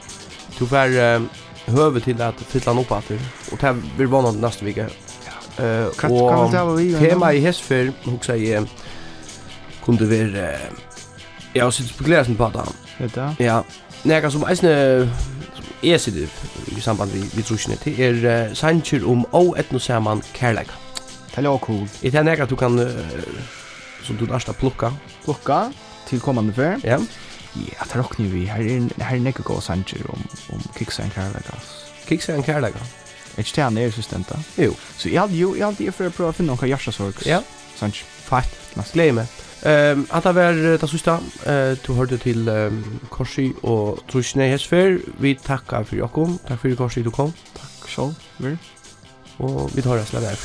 Du 0.59 0.65
får 0.65 0.87
uh, 1.17 1.21
høve 1.75 1.99
til 1.99 2.21
at 2.21 2.33
fylla 2.47 2.73
han 2.73 2.77
opp 2.77 2.91
atter, 2.91 3.19
og 3.51 3.61
det 3.61 3.75
blir 3.97 4.07
vannet 4.07 4.41
neste 4.41 4.65
vike. 4.65 4.87
Ja. 5.57 5.85
Uh, 5.85 5.95
Katt, 5.97 6.77
vi, 6.77 6.93
tema 6.99 7.31
i 7.31 7.39
hessfyr, 7.39 7.91
hoksa 8.05 8.33
jeg, 8.33 8.67
kunde 9.85 10.09
være, 10.09 10.43
uh, 10.43 10.77
ja, 11.55 11.71
sitt 11.71 11.89
spekulerelsen 11.89 12.35
på 12.35 12.51
det. 12.53 12.67
Vet 12.99 13.15
du? 13.15 13.43
Ja. 13.43 13.61
Nega 14.03 14.29
som 14.29 14.43
eisne, 14.49 15.09
som 15.55 15.65
er 15.83 15.97
sitt 15.97 16.15
i 16.77 16.81
samband 16.81 17.11
vi, 17.11 17.23
vi 17.33 17.41
trusjene, 17.41 17.77
det 17.85 17.99
er 17.99 18.13
uh, 18.49 18.55
sannsjer 18.55 19.07
om 19.07 19.25
å 19.31 19.55
etnosaman 19.57 20.21
kærleika. 20.33 20.80
Det 21.35 21.41
är 21.41 21.57
cool. 21.57 21.87
Det 22.01 22.15
är 22.15 22.45
du 22.45 22.55
kan 22.55 22.79
uh, 22.79 22.91
som 24.03 24.17
du 24.17 24.25
nästa 24.25 24.53
plocka. 24.53 24.93
Plocka 25.23 25.73
till 26.07 26.19
kommande 26.19 26.53
för. 26.53 26.79
Ja. 26.83 26.99
Ja, 27.53 27.85
det 27.93 27.99
rockar 27.99 28.23
vi. 28.23 28.45
Här 28.45 28.61
är 28.61 29.03
här 29.03 29.15
är 29.15 29.19
några 29.19 29.43
gå 29.43 29.61
sanger 29.61 30.01
om 30.07 30.23
om 30.49 30.61
kicksa 30.79 31.03
en 31.03 31.11
kärleka. 31.11 31.53
Kicksa 32.07 32.33
en 32.33 32.43
kärleka. 32.43 32.79
Ett 33.35 33.47
stjärn 33.47 33.77
är 33.77 33.91
så 33.91 34.01
stenta. 34.01 34.39
Jo. 34.55 34.73
Så 34.97 35.09
jag 35.09 35.21
hade 35.21 35.33
ju 35.33 35.57
jag 35.57 35.65
hade 35.65 35.83
ju 35.83 35.91
för 35.91 36.07
att 36.07 36.15
prova 36.15 36.33
finna 36.33 36.53
några 36.53 36.67
jassa 36.67 36.91
sorgs. 36.91 37.25
Ja. 37.25 37.43
Sanger. 37.75 38.03
Fast. 38.23 38.49
Nästa 38.73 38.93
glömmer. 38.93 39.25
Ehm 39.63 40.07
att 40.09 40.23
det 40.23 40.33
var 40.33 40.77
det 40.81 40.87
sista 40.87 41.13
eh 41.45 41.77
du 41.85 41.93
hörde 41.93 42.17
till 42.17 42.49
um, 42.49 42.99
Korsi 43.09 43.53
och 43.61 43.99
Trusne 44.11 44.47
Hesfer. 44.47 44.99
Vi 45.19 45.35
tackar 45.35 45.83
för 45.83 45.97
Jakob. 45.97 46.37
Tack 46.47 46.61
för 46.61 46.75
Korsi 46.75 47.01
du 47.01 47.11
kom. 47.11 47.33
Tack 47.53 47.89
så 47.89 48.13
mycket. 48.37 48.59
Och 49.37 49.77
vi 49.77 49.81
tar 49.81 49.97
oss 49.97 50.11
där. 50.11 50.37